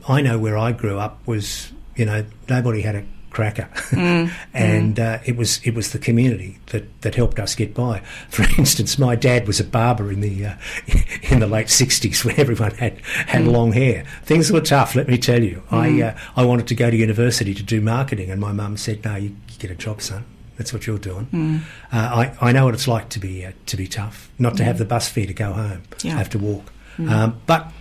I 0.09 0.21
know 0.23 0.39
where 0.39 0.57
I 0.59 0.73
grew 0.73 0.99
up 0.99 1.19
was, 1.27 1.73
you 1.97 2.05
know, 2.05 2.25
nobody 2.49 2.81
had 2.83 2.95
a 2.97 3.05
cracker, 3.31 3.69
Mm. 3.91 4.29
and 4.55 4.99
uh, 4.99 5.19
it 5.25 5.37
was 5.37 5.61
it 5.65 5.73
was 5.75 5.93
the 5.93 5.99
community 6.01 6.59
that, 6.67 6.85
that 7.03 7.15
helped 7.15 7.39
us 7.39 7.55
get 7.55 7.75
by. 7.75 8.01
For 8.29 8.43
instance, 8.59 8.99
my 8.99 9.15
dad 9.15 9.47
was 9.47 9.61
a 9.61 9.65
barber 9.65 10.11
in 10.11 10.21
the 10.21 10.47
uh, 10.47 10.55
in 11.31 11.39
the 11.39 11.47
late 11.47 11.69
'60s 11.69 12.25
when 12.25 12.39
everyone 12.41 12.73
had 12.73 12.99
had 13.27 13.43
Mm. 13.45 13.53
long 13.53 13.73
hair. 13.73 14.05
Things 14.25 14.51
were 14.51 14.61
tough, 14.61 14.97
let 14.97 15.07
me 15.07 15.17
tell 15.17 15.43
you. 15.45 15.63
I 15.71 16.03
uh, 16.03 16.19
I 16.37 16.45
wanted 16.45 16.67
to 16.69 16.75
go 16.75 16.91
to 16.91 16.97
university 16.97 17.55
to 17.55 17.63
do 17.63 17.81
marketing, 17.81 18.31
and 18.33 18.41
my 18.41 18.51
mum 18.53 18.77
said, 18.77 19.05
"No, 19.05 19.15
you, 19.15 19.29
you 19.29 19.59
get 19.61 19.71
a 19.71 19.77
job, 19.77 20.03
son." 20.03 20.25
That's 20.61 20.75
what 20.75 20.87
you're 20.87 20.99
doing. 20.99 21.27
Mm. 21.33 21.61
Uh, 21.91 21.97
I, 22.43 22.49
I 22.51 22.53
know 22.53 22.67
what 22.67 22.75
it's 22.75 22.87
like 22.87 23.09
to 23.11 23.19
be 23.19 23.47
uh, 23.47 23.53
to 23.65 23.79
be 23.79 23.87
tough, 23.89 24.31
not 24.39 24.59
to 24.59 24.65
have 24.65 24.77
the 24.77 24.85
bus 24.85 25.09
fare 25.09 25.25
to 25.25 25.33
go 25.33 25.55
home, 25.55 25.81
Yeah. 26.03 26.19
have 26.19 26.29
to 26.31 26.39
walk. 26.39 26.71
Mm. 26.99 27.11
Um, 27.11 27.41
but 27.47 27.73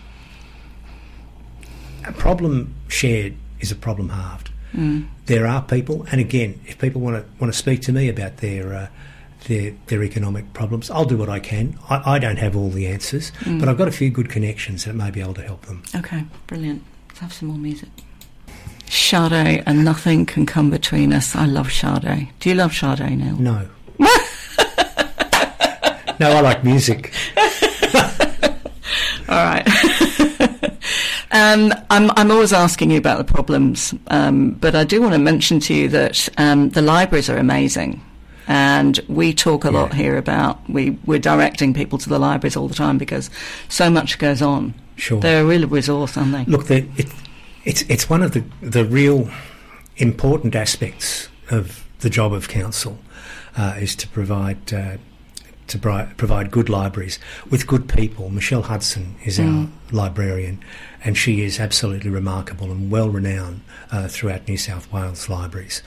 a 2.05 2.13
problem 2.13 2.73
shared 2.87 3.35
is 3.59 3.69
a 3.69 3.75
problem 3.75 4.07
halved. 4.07 4.49
Mm. 4.73 5.07
There 5.25 5.45
are 5.45 5.61
people, 5.61 6.05
and 6.09 6.21
again, 6.21 6.57
if 6.67 6.77
people 6.79 7.01
want 7.01 7.17
to 7.17 7.25
want 7.37 7.51
to 7.51 7.57
speak 7.59 7.81
to 7.81 7.91
me 7.91 8.07
about 8.07 8.37
their 8.37 8.73
uh, 8.73 8.87
their 9.49 9.73
their 9.87 10.01
economic 10.01 10.53
problems, 10.53 10.89
I'll 10.89 11.03
do 11.03 11.17
what 11.17 11.27
I 11.27 11.41
can. 11.41 11.77
I, 11.89 12.13
I 12.15 12.17
don't 12.19 12.37
have 12.39 12.55
all 12.55 12.69
the 12.69 12.87
answers, 12.87 13.33
Mm. 13.41 13.59
but 13.59 13.67
I've 13.67 13.77
got 13.77 13.89
a 13.89 13.91
few 13.91 14.09
good 14.09 14.29
connections 14.29 14.85
that 14.85 14.95
may 14.95 15.11
be 15.11 15.19
able 15.19 15.33
to 15.33 15.41
help 15.43 15.65
them. 15.65 15.83
Okay, 15.93 16.23
brilliant. 16.47 16.83
Let's 17.09 17.19
have 17.19 17.33
some 17.33 17.49
more 17.49 17.57
music. 17.57 17.89
Sade 18.89 19.63
and 19.65 19.85
nothing 19.85 20.25
can 20.25 20.45
come 20.45 20.69
between 20.69 21.13
us. 21.13 21.35
I 21.35 21.45
love 21.45 21.71
Sade. 21.71 22.27
Do 22.39 22.49
you 22.49 22.55
love 22.55 22.73
Sade, 22.73 22.99
Neil? 22.99 23.35
No. 23.35 23.69
no, 26.19 26.31
I 26.31 26.41
like 26.41 26.63
music. 26.63 27.13
All 29.29 29.45
right. 29.45 29.63
um, 31.31 31.71
I'm, 31.91 32.09
I'm 32.17 32.31
always 32.31 32.51
asking 32.51 32.89
you 32.89 32.97
about 32.97 33.19
the 33.19 33.31
problems, 33.31 33.93
um, 34.07 34.51
but 34.51 34.75
I 34.75 34.83
do 34.83 35.01
want 35.01 35.13
to 35.13 35.19
mention 35.19 35.59
to 35.61 35.73
you 35.73 35.87
that 35.89 36.27
um, 36.37 36.69
the 36.69 36.81
libraries 36.81 37.29
are 37.29 37.37
amazing. 37.37 38.01
And 38.47 38.99
we 39.07 39.35
talk 39.35 39.63
a 39.63 39.69
lot 39.69 39.93
here 39.93 40.17
about 40.17 40.67
we, 40.67 40.97
we're 41.05 41.19
directing 41.19 41.71
people 41.75 41.99
to 41.99 42.09
the 42.09 42.17
libraries 42.17 42.57
all 42.57 42.67
the 42.67 42.73
time 42.73 42.97
because 42.97 43.29
so 43.67 43.91
much 43.91 44.17
goes 44.17 44.41
on. 44.41 44.73
Sure. 44.95 45.19
They're 45.19 45.43
a 45.43 45.45
real 45.45 45.67
resource, 45.67 46.17
aren't 46.17 46.31
they? 46.31 46.45
Look, 46.45 46.71
it, 46.71 46.87
it's 47.69 47.81
it's 47.83 48.09
one 48.09 48.23
of 48.23 48.31
the 48.31 48.43
the 48.61 48.83
real 48.83 49.29
important 49.97 50.55
aspects 50.55 51.29
of 51.51 51.85
the 51.99 52.09
job 52.09 52.33
of 52.33 52.47
council 52.47 52.97
uh, 53.57 53.75
is 53.79 53.95
to 53.95 54.07
provide. 54.07 54.73
Uh, 54.73 54.97
to 55.67 55.77
bri- 55.77 56.07
provide 56.17 56.49
good 56.49 56.67
libraries 56.67 57.19
with 57.51 57.67
good 57.67 57.87
people. 57.87 58.31
Michelle 58.31 58.63
Hudson 58.63 59.15
is 59.23 59.37
Mm. 59.37 59.45
our 59.47 59.67
librarian, 59.91 60.57
and 61.05 61.15
she 61.15 61.41
is 61.43 61.59
absolutely 61.59 62.09
remarkable 62.09 62.71
and 62.71 62.89
well 62.89 63.09
renowned 63.11 63.61
uh, 63.91 64.07
throughout 64.07 64.47
New 64.47 64.57
South 64.57 64.91
Wales 64.91 65.29
libraries. 65.29 65.83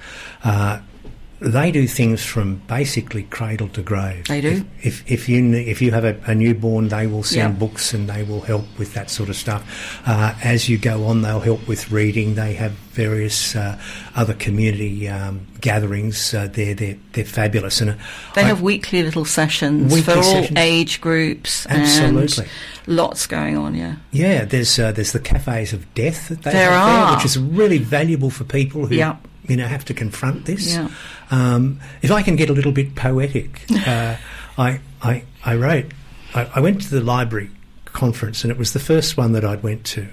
They 1.45 1.73
do 1.73 1.89
things 1.89 2.25
from 2.25 2.63
basically 2.69 3.25
cradle 3.25 3.69
to 3.71 3.83
grave. 3.83 4.27
They 4.29 4.41
do. 4.41 4.65
If 4.81 5.03
if, 5.03 5.11
if 5.11 5.29
you 5.29 5.53
if 5.55 5.83
you 5.83 5.91
have 5.91 6.05
a, 6.05 6.17
a 6.27 6.35
newborn, 6.35 6.89
they 6.89 7.07
will 7.09 7.25
send 7.25 7.55
Yeah. 7.55 7.59
books 7.59 7.93
and 7.93 8.09
they 8.09 8.23
will 8.23 8.43
help 8.43 8.65
with 8.79 8.95
that 8.95 9.11
sort 9.11 9.29
of 9.29 9.35
stuff. 9.37 10.01
Uh, 10.07 10.35
as 10.45 10.69
you 10.69 10.79
go 10.79 11.05
on, 11.07 11.23
they'll 11.23 11.41
help 11.41 11.67
with 11.67 11.91
reading. 11.91 12.37
They 12.37 12.55
have 12.55 12.73
various 12.93 13.57
uh, 13.57 13.77
other 14.15 14.35
community 14.35 15.09
um, 15.09 15.47
gatherings. 15.61 16.33
Uh, 16.33 16.49
they're 16.53 16.75
they're 16.75 16.97
they're 17.13 17.25
fabulous, 17.25 17.81
and 17.81 17.91
uh, 17.91 17.95
They 18.35 18.43
I- 18.43 18.45
have 18.45 18.63
weekly 18.63 19.03
little 19.03 19.25
sessions 19.25 19.93
Weekly 19.93 20.13
for 20.13 20.19
all 20.19 20.23
sessions. 20.23 20.59
age 20.59 21.01
groups 21.01 21.67
Absolutely. 21.67 22.45
and 22.87 22.97
lots 22.97 23.27
going 23.27 23.57
on, 23.57 23.75
yeah. 23.75 23.97
Yeah, 24.13 24.45
there's 24.45 24.79
uh, 24.79 24.93
there's 24.93 25.11
the 25.13 25.19
cafes 25.21 25.73
of 25.73 25.93
death 25.95 26.29
that 26.29 26.43
they 26.43 26.53
There 26.53 26.71
have 26.71 26.89
are. 26.89 27.07
there, 27.09 27.17
which 27.17 27.25
is 27.27 27.37
really 27.39 27.79
valuable 27.79 28.31
for 28.31 28.45
people 28.45 28.87
who 28.87 28.95
Yeah. 28.95 29.17
You 29.49 29.57
know 29.57 29.67
have 29.67 29.85
to 29.87 29.95
confront 29.95 30.45
this. 30.45 30.75
Yeah. 30.75 30.89
Um, 31.31 31.81
if 32.03 32.11
I 32.11 32.23
can 32.23 32.37
get 32.37 32.51
a 32.51 32.53
little 32.53 32.73
bit 32.73 32.95
poetic, 32.95 33.65
uh, 33.87 34.17
I, 34.59 34.81
I 35.03 35.25
I 35.45 35.57
wrote. 35.57 35.87
I, 36.35 36.51
I 36.55 36.61
went 36.61 36.83
to 36.83 36.91
the 36.91 37.01
library 37.01 37.51
conference, 37.87 38.45
and 38.45 38.51
it 38.51 38.59
was 38.59 38.73
the 38.73 38.81
first 38.81 39.17
one 39.17 39.33
that 39.33 39.45
I'd 39.45 39.63
went 39.63 39.85
to, 39.87 40.09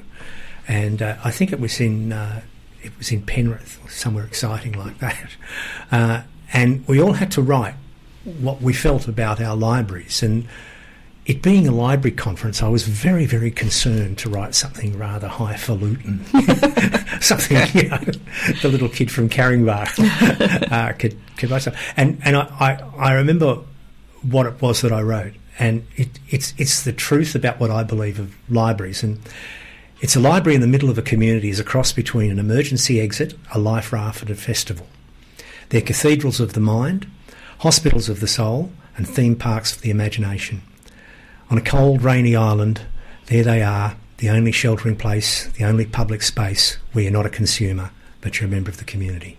and 0.68 1.02
uh, 1.02 1.18
I 1.24 1.32
think 1.32 1.52
it 1.52 1.60
was 1.60 1.80
in 1.80 2.12
uh, 2.12 2.42
it 2.82 2.98
was 2.98 3.12
in 3.12 3.22
Penrith 3.24 3.80
or 3.84 3.89
somewhere 3.89 4.26
exciting 4.26 4.74
like 4.74 4.98
that, 5.00 5.30
uh, 5.92 6.22
and 6.54 6.88
we 6.88 7.02
all 7.02 7.13
had 7.13 7.32
to 7.32 7.42
write 7.42 7.76
what 8.24 8.62
we 8.62 8.74
felt 8.74 9.08
about 9.08 9.42
our 9.42 9.56
libraries 9.56 10.24
and. 10.24 10.48
It 11.30 11.44
being 11.44 11.68
a 11.68 11.72
library 11.72 12.15
conference, 12.15 12.63
I 12.63 12.70
was 12.70 12.88
very, 12.88 13.28
very 13.28 13.52
concerned 13.52 14.18
to 14.18 14.30
write 14.32 14.56
something 14.56 14.98
rather 14.98 15.28
highfalutin. 15.28 16.26
something, 17.22 17.56
you 17.76 17.88
know, 17.88 18.00
the 18.63 18.68
little 18.68 18.89
kid 18.89 19.12
from 19.12 19.30
Caringbah 19.30 20.72
uh, 20.72 20.94
could, 20.94 21.15
could 21.38 21.52
write 21.52 21.62
something. 21.62 21.80
And, 21.96 22.20
and 22.26 22.36
I, 22.36 22.42
I, 22.60 23.10
I 23.10 23.13
remember 23.13 23.60
what 24.24 24.48
it 24.48 24.60
was 24.60 24.82
that 24.82 24.92
I 24.92 25.04
wrote. 25.04 25.34
And 25.60 25.86
it, 25.98 26.18
it's, 26.30 26.56
it's 26.58 26.82
the 26.82 26.94
truth 26.94 27.36
about 27.36 27.60
what 27.60 27.70
I 27.70 27.84
believe 27.84 28.18
of 28.18 28.36
libraries. 28.50 29.04
And 29.04 29.20
it's 30.02 30.15
a 30.15 30.20
library 30.20 30.56
in 30.56 30.62
the 30.62 30.68
middle 30.68 30.89
of 30.89 30.98
a 30.98 31.04
community 31.04 31.52
is 31.52 31.60
a 31.60 31.63
cross 31.63 31.94
between 31.94 32.32
an 32.32 32.39
emergency 32.39 33.00
exit, 33.00 33.36
a 33.54 33.60
life 33.60 33.94
raft, 33.94 34.24
and 34.24 34.32
a 34.32 34.36
festival. 34.36 34.88
They're 35.70 35.82
cathedrals 35.82 36.39
of 36.39 36.54
the 36.54 36.60
mind, 36.60 37.06
hospitals 37.60 38.10
of 38.10 38.20
the 38.20 38.28
soul, 38.28 38.72
and 38.98 39.08
theme 39.08 39.36
parks 39.36 39.74
for 39.74 39.82
the 39.82 39.92
imagination. 39.92 40.63
On 41.50 41.58
a 41.58 41.62
cold, 41.62 42.04
rainy 42.04 42.36
island, 42.36 42.82
there 43.28 43.44
they 43.44 43.62
are, 43.62 43.96
the 44.18 44.30
only 44.30 44.52
sheltering 44.52 44.96
place, 44.96 45.48
the 45.54 45.64
only 45.64 45.86
public 45.86 46.22
space 46.22 46.78
where 46.92 47.04
you're 47.04 47.14
not 47.14 47.26
a 47.26 47.30
consumer, 47.30 47.92
but 48.22 48.40
you're 48.40 48.48
a 48.48 48.52
member 48.52 48.70
of 48.70 48.78
the 48.78 48.84
community. 48.84 49.38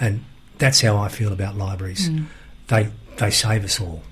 And 0.00 0.24
that's 0.58 0.80
how 0.80 0.96
I 0.96 1.08
feel 1.08 1.32
about 1.32 1.56
libraries. 1.56 2.08
Mm. 2.08 2.26
They, 2.68 2.88
they 3.18 3.30
save 3.30 3.64
us 3.64 3.80
all. 3.80 4.02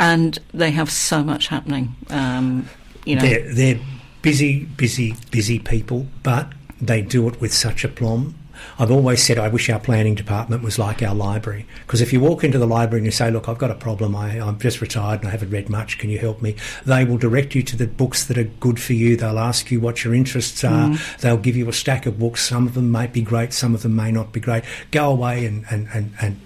And 0.00 0.38
they 0.52 0.70
have 0.70 0.90
so 0.90 1.22
much 1.22 1.48
happening. 1.48 1.94
Um, 2.10 2.68
you 3.04 3.16
know, 3.16 3.22
They're, 3.22 3.54
they're 3.54 3.80
busy, 4.22 4.64
busy, 4.64 5.14
busy 5.30 5.58
people, 5.58 6.06
but 6.22 6.52
they 6.80 7.02
do 7.02 7.28
it 7.28 7.40
with 7.40 7.52
such 7.52 7.84
aplomb. 7.84 8.34
I've 8.78 8.90
always 8.90 9.22
said 9.22 9.38
I 9.38 9.48
wish 9.48 9.68
our 9.70 9.78
planning 9.78 10.14
department 10.14 10.62
was 10.62 10.78
like 10.78 11.02
our 11.02 11.14
library 11.14 11.66
because 11.86 12.00
if 12.00 12.12
you 12.12 12.20
walk 12.20 12.44
into 12.44 12.58
the 12.58 12.66
library 12.66 13.00
and 13.00 13.06
you 13.06 13.10
say, 13.12 13.30
"Look, 13.30 13.48
I've 13.48 13.58
got 13.58 13.70
a 13.70 13.74
problem. 13.74 14.14
I, 14.16 14.40
I'm 14.40 14.58
just 14.58 14.80
retired 14.80 15.20
and 15.20 15.28
I 15.28 15.30
haven't 15.32 15.50
read 15.50 15.68
much. 15.68 15.98
Can 15.98 16.10
you 16.10 16.18
help 16.18 16.42
me?" 16.42 16.56
They 16.84 17.04
will 17.04 17.18
direct 17.18 17.54
you 17.54 17.62
to 17.62 17.76
the 17.76 17.86
books 17.86 18.24
that 18.24 18.38
are 18.38 18.44
good 18.44 18.80
for 18.80 18.92
you. 18.92 19.16
They'll 19.16 19.38
ask 19.38 19.70
you 19.70 19.80
what 19.80 20.04
your 20.04 20.14
interests 20.14 20.64
are. 20.64 20.96
They'll 21.20 21.36
give 21.36 21.56
you 21.56 21.68
a 21.68 21.72
stack 21.72 22.06
of 22.06 22.18
books. 22.18 22.46
Some 22.46 22.66
of 22.66 22.74
them 22.74 22.90
might 22.90 23.12
be 23.12 23.22
great. 23.22 23.52
Some 23.52 23.74
of 23.74 23.82
them 23.82 23.94
may 23.96 24.10
not 24.12 24.32
be 24.32 24.40
great. 24.40 24.64
Go 24.90 25.10
away 25.10 25.44
and 25.46 25.64
and 25.70 25.88
and, 25.92 26.12
and 26.20 26.40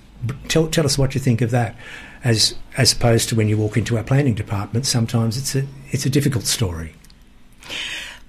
tell 0.49 0.67
tell 0.69 0.85
us 0.85 0.99
what 0.99 1.15
you 1.15 1.21
think 1.21 1.41
of 1.41 1.51
that. 1.51 1.77
As 2.25 2.55
as 2.77 2.93
opposed 2.93 3.29
to 3.29 3.37
when 3.37 3.49
you 3.49 3.57
walk 3.57 3.77
into 3.77 3.97
our 3.97 4.03
planning 4.05 4.35
department, 4.35 4.87
sometimes 4.87 5.37
it's 5.37 5.55
a 5.55 5.67
it's 5.91 6.05
a 6.07 6.11
difficult 6.11 6.45
story. 6.47 6.95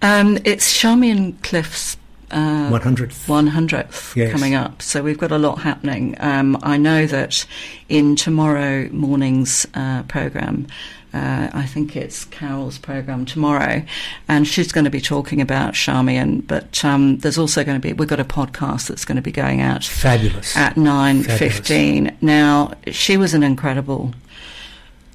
um, 0.02 0.38
it's 0.46 0.78
Charmian 0.78 1.34
Clift's 1.44 1.98
uh, 2.32 2.70
One 2.70 2.82
hundredth. 2.82 3.26
100th 3.28 4.16
Yes. 4.16 4.32
coming 4.32 4.56
up. 4.56 4.82
So 4.82 5.02
we've 5.04 5.18
got 5.18 5.32
a 5.32 5.38
lot 5.38 5.60
happening. 5.60 6.16
Um, 6.20 6.58
I 6.64 6.78
know 6.78 7.06
that 7.08 7.46
in 7.88 8.16
tomorrow 8.16 8.88
morning's 8.92 9.66
uh, 9.74 10.04
programme, 10.04 10.68
uh, 11.12 11.50
I 11.54 11.66
think 11.66 11.96
it's 11.96 12.26
Carol's 12.26 12.78
programme 12.78 13.26
tomorrow, 13.26 13.84
and 14.28 14.48
she's 14.48 14.72
going 14.72 14.86
to 14.86 14.92
be 14.92 15.02
talking 15.02 15.42
about 15.42 15.74
Charmian. 15.74 16.42
But 16.42 16.86
um, 16.86 17.18
there's 17.18 17.38
also 17.40 17.64
going 17.64 17.82
to 17.82 17.88
be, 17.88 17.94
we've 17.94 18.08
got 18.08 18.20
a 18.20 18.24
podcast 18.26 18.88
that's 18.90 19.06
going 19.06 19.16
to 19.16 19.22
be 19.24 19.32
going 19.32 19.60
out 19.62 19.84
Fabulous. 19.84 20.56
at 20.56 20.76
9.15. 20.76 22.16
Now, 22.22 22.74
she 22.92 23.18
was 23.18 23.34
an 23.34 23.42
incredible 23.42 24.14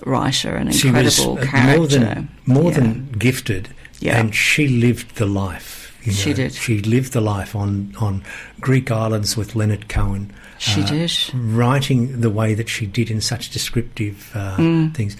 writer, 0.04 0.56
an 0.56 0.68
incredible 0.68 1.38
uh, 1.38 1.46
character. 1.46 1.78
more 1.78 1.86
than 1.86 2.28
more 2.46 2.70
Yeah. 2.72 2.78
than 2.78 3.08
gifted, 3.18 3.68
Yeah. 4.00 4.18
and 4.18 4.34
she 4.34 4.66
lived 4.68 5.14
the 5.16 5.26
life. 5.26 5.83
You 6.04 6.12
She 6.12 6.32
did. 6.34 6.52
She 6.52 6.80
lived 6.80 7.12
the 7.12 7.20
life 7.20 7.56
on 7.56 7.94
on 7.98 8.22
Greek 8.60 8.90
islands 8.90 9.36
with 9.36 9.54
Leonard 9.56 9.88
Cohen. 9.88 10.32
She 10.58 10.82
uh, 10.82 10.86
did. 10.86 11.12
writing 11.34 12.20
the 12.20 12.30
way 12.30 12.54
that 12.54 12.68
she 12.68 12.86
did 12.86 13.10
in 13.10 13.20
such 13.20 13.50
descriptive 13.50 14.30
uh, 14.34 14.56
Mm. 14.56 14.94
things. 14.94 15.16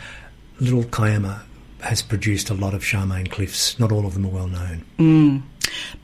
Little 0.61 0.85
Kiama 0.85 1.43
has 1.81 2.03
produced 2.03 2.51
a 2.51 2.55
lot 2.55 2.73
of 2.75 2.83
Charmian 2.83 3.27
Clifts. 3.29 3.79
Not 3.79 3.93
all 3.93 4.07
of 4.07 4.15
them 4.15 4.25
are 4.27 4.31
well 4.31 4.47
known. 4.47 4.85
Mm. 4.99 5.43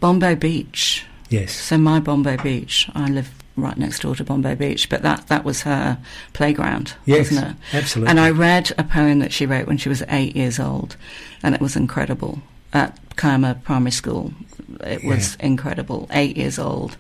Bombo 0.01 0.35
Beach. 0.35 1.05
Yes, 1.29 1.53
So 1.53 1.79
my 1.79 2.01
Bombo 2.01 2.37
Beach, 2.39 2.89
I 2.95 3.09
live 3.09 3.31
right 3.57 3.77
next 3.77 4.01
door 4.03 4.17
to 4.17 4.25
Bombo 4.25 4.57
Beach, 4.57 4.89
but 4.89 5.03
that, 5.03 5.29
that 5.29 5.45
was 5.45 5.63
her 5.63 5.97
playground, 6.33 6.95
yes, 7.07 7.31
wasn't 7.31 7.51
it? 7.51 7.57
absolutely. 7.77 8.11
And 8.11 8.19
I 8.19 8.31
read 8.31 8.73
a 8.77 8.83
poem 8.83 9.21
that 9.21 9.33
she 9.33 9.47
wrote 9.47 9.69
when 9.69 9.79
she 9.79 9.89
was 9.89 10.03
eight 10.09 10.35
years 10.35 10.59
old, 10.59 10.97
and 11.43 11.55
it 11.55 11.61
was 11.61 11.77
incredible. 11.77 12.43
At 12.73 12.99
Kiama 13.17 13.61
Primary 13.65 13.91
School, 13.91 14.33
it 14.85 15.05
was 15.05 15.37
incredible. 15.41 16.07
Eight 16.13 16.37
years 16.37 16.59
old, 16.59 16.97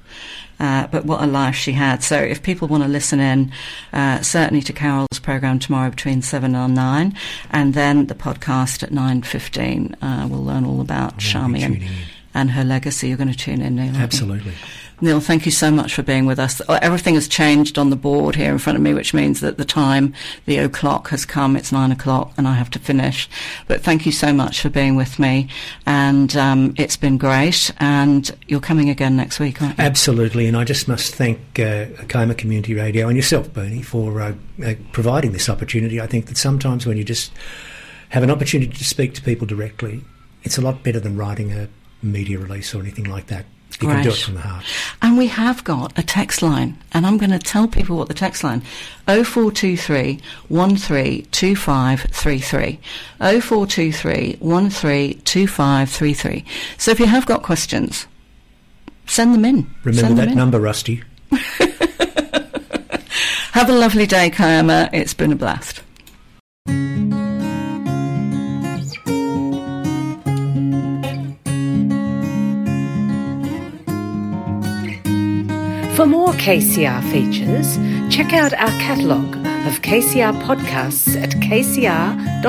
uh, 0.58 0.88
but 0.88 1.04
what 1.04 1.22
a 1.22 1.26
life 1.26 1.54
she 1.54 1.72
had. 1.72 2.02
So 2.02 2.16
if 2.16 2.42
people 2.42 2.66
want 2.68 2.82
to 2.82 2.88
listen 2.88 3.20
in, 3.20 3.52
uh, 3.92 4.20
certainly 4.20 4.62
to 4.62 4.72
Carol's 4.72 5.20
program 5.22 5.58
tomorrow 5.58 5.90
between 5.90 6.22
seven 6.22 6.54
and 6.54 6.74
nine, 6.74 7.16
and 7.50 7.74
then 7.74 8.06
the 8.06 8.14
podcast 8.14 8.82
at 8.82 8.90
nine 8.90 9.22
fifteen, 9.22 9.96
uh, 10.02 10.26
we'll 10.28 10.44
learn 10.44 10.64
all 10.64 10.80
about 10.80 11.18
Charmian 11.18 11.88
and 12.34 12.50
her 12.50 12.64
legacy. 12.64 13.08
You're 13.08 13.16
going 13.16 13.32
to 13.32 13.38
tune 13.38 13.62
in, 13.62 13.76
Neil. 13.76 13.96
Absolutely. 13.96 14.54
Neil, 15.02 15.20
thank 15.20 15.46
you 15.46 15.52
so 15.52 15.70
much 15.70 15.94
for 15.94 16.02
being 16.02 16.26
with 16.26 16.38
us. 16.38 16.60
Uh, 16.68 16.78
everything 16.82 17.14
has 17.14 17.26
changed 17.26 17.78
on 17.78 17.88
the 17.88 17.96
board 17.96 18.36
here 18.36 18.52
in 18.52 18.58
front 18.58 18.76
of 18.76 18.82
me, 18.82 18.92
which 18.92 19.14
means 19.14 19.40
that 19.40 19.56
the 19.56 19.64
time, 19.64 20.12
the 20.44 20.58
o'clock 20.58 21.08
has 21.08 21.24
come. 21.24 21.56
It's 21.56 21.72
nine 21.72 21.90
o'clock 21.90 22.34
and 22.36 22.46
I 22.46 22.54
have 22.54 22.68
to 22.70 22.78
finish. 22.78 23.28
But 23.66 23.82
thank 23.82 24.04
you 24.04 24.12
so 24.12 24.32
much 24.32 24.60
for 24.60 24.68
being 24.68 24.96
with 24.96 25.18
me. 25.18 25.48
And 25.86 26.36
um, 26.36 26.74
it's 26.76 26.98
been 26.98 27.16
great. 27.16 27.72
And 27.78 28.30
you're 28.46 28.60
coming 28.60 28.90
again 28.90 29.16
next 29.16 29.40
week, 29.40 29.62
aren't 29.62 29.78
you? 29.78 29.84
Absolutely. 29.84 30.46
And 30.46 30.56
I 30.56 30.64
just 30.64 30.86
must 30.86 31.14
thank 31.14 31.58
uh, 31.58 31.86
Community 32.08 32.74
Radio 32.74 33.08
and 33.08 33.16
yourself, 33.16 33.50
Bernie, 33.52 33.82
for 33.82 34.20
uh, 34.20 34.34
uh, 34.64 34.74
providing 34.92 35.32
this 35.32 35.48
opportunity. 35.48 36.00
I 36.00 36.06
think 36.06 36.26
that 36.26 36.36
sometimes 36.36 36.86
when 36.86 36.98
you 36.98 37.04
just 37.04 37.32
have 38.10 38.22
an 38.22 38.30
opportunity 38.30 38.72
to 38.72 38.84
speak 38.84 39.14
to 39.14 39.22
people 39.22 39.46
directly, 39.46 40.04
it's 40.42 40.58
a 40.58 40.60
lot 40.60 40.82
better 40.82 41.00
than 41.00 41.16
writing 41.16 41.52
a 41.52 41.68
media 42.02 42.38
release 42.38 42.74
or 42.74 42.80
anything 42.80 43.04
like 43.04 43.28
that. 43.28 43.46
You 43.80 43.88
can 43.88 44.02
do 44.02 44.10
it 44.10 44.16
from 44.16 44.34
the 44.34 44.40
heart. 44.40 44.64
And 45.02 45.16
we 45.16 45.28
have 45.28 45.62
got 45.64 45.98
a 45.98 46.02
text 46.02 46.42
line, 46.42 46.76
and 46.92 47.06
I'm 47.06 47.16
going 47.18 47.30
to 47.30 47.38
tell 47.38 47.68
people 47.68 47.96
what 47.96 48.08
the 48.08 48.14
text 48.14 48.42
line 48.44 48.62
0423 49.06 50.20
132533. 50.48 52.78
0423 53.18 54.36
132533. 54.40 56.44
So 56.78 56.90
if 56.90 57.00
you 57.00 57.06
have 57.06 57.26
got 57.26 57.42
questions, 57.42 58.06
send 59.06 59.34
them 59.34 59.44
in. 59.44 59.70
Remember 59.84 60.14
that 60.14 60.28
in. 60.28 60.36
number, 60.36 60.60
Rusty. 60.60 61.02
have 63.52 63.68
a 63.68 63.72
lovely 63.72 64.06
day, 64.06 64.30
Kiama. 64.30 64.88
It's 64.92 65.14
been 65.14 65.32
a 65.32 65.36
blast. 65.36 65.82
For 76.00 76.06
more 76.06 76.32
KCR 76.32 77.02
features, 77.12 77.76
check 78.10 78.32
out 78.32 78.54
our 78.54 78.70
catalogue 78.80 79.36
of 79.66 79.82
KCR 79.82 80.32
podcasts 80.40 81.14
at 81.14 81.32
kcr.org.au. 81.32 82.40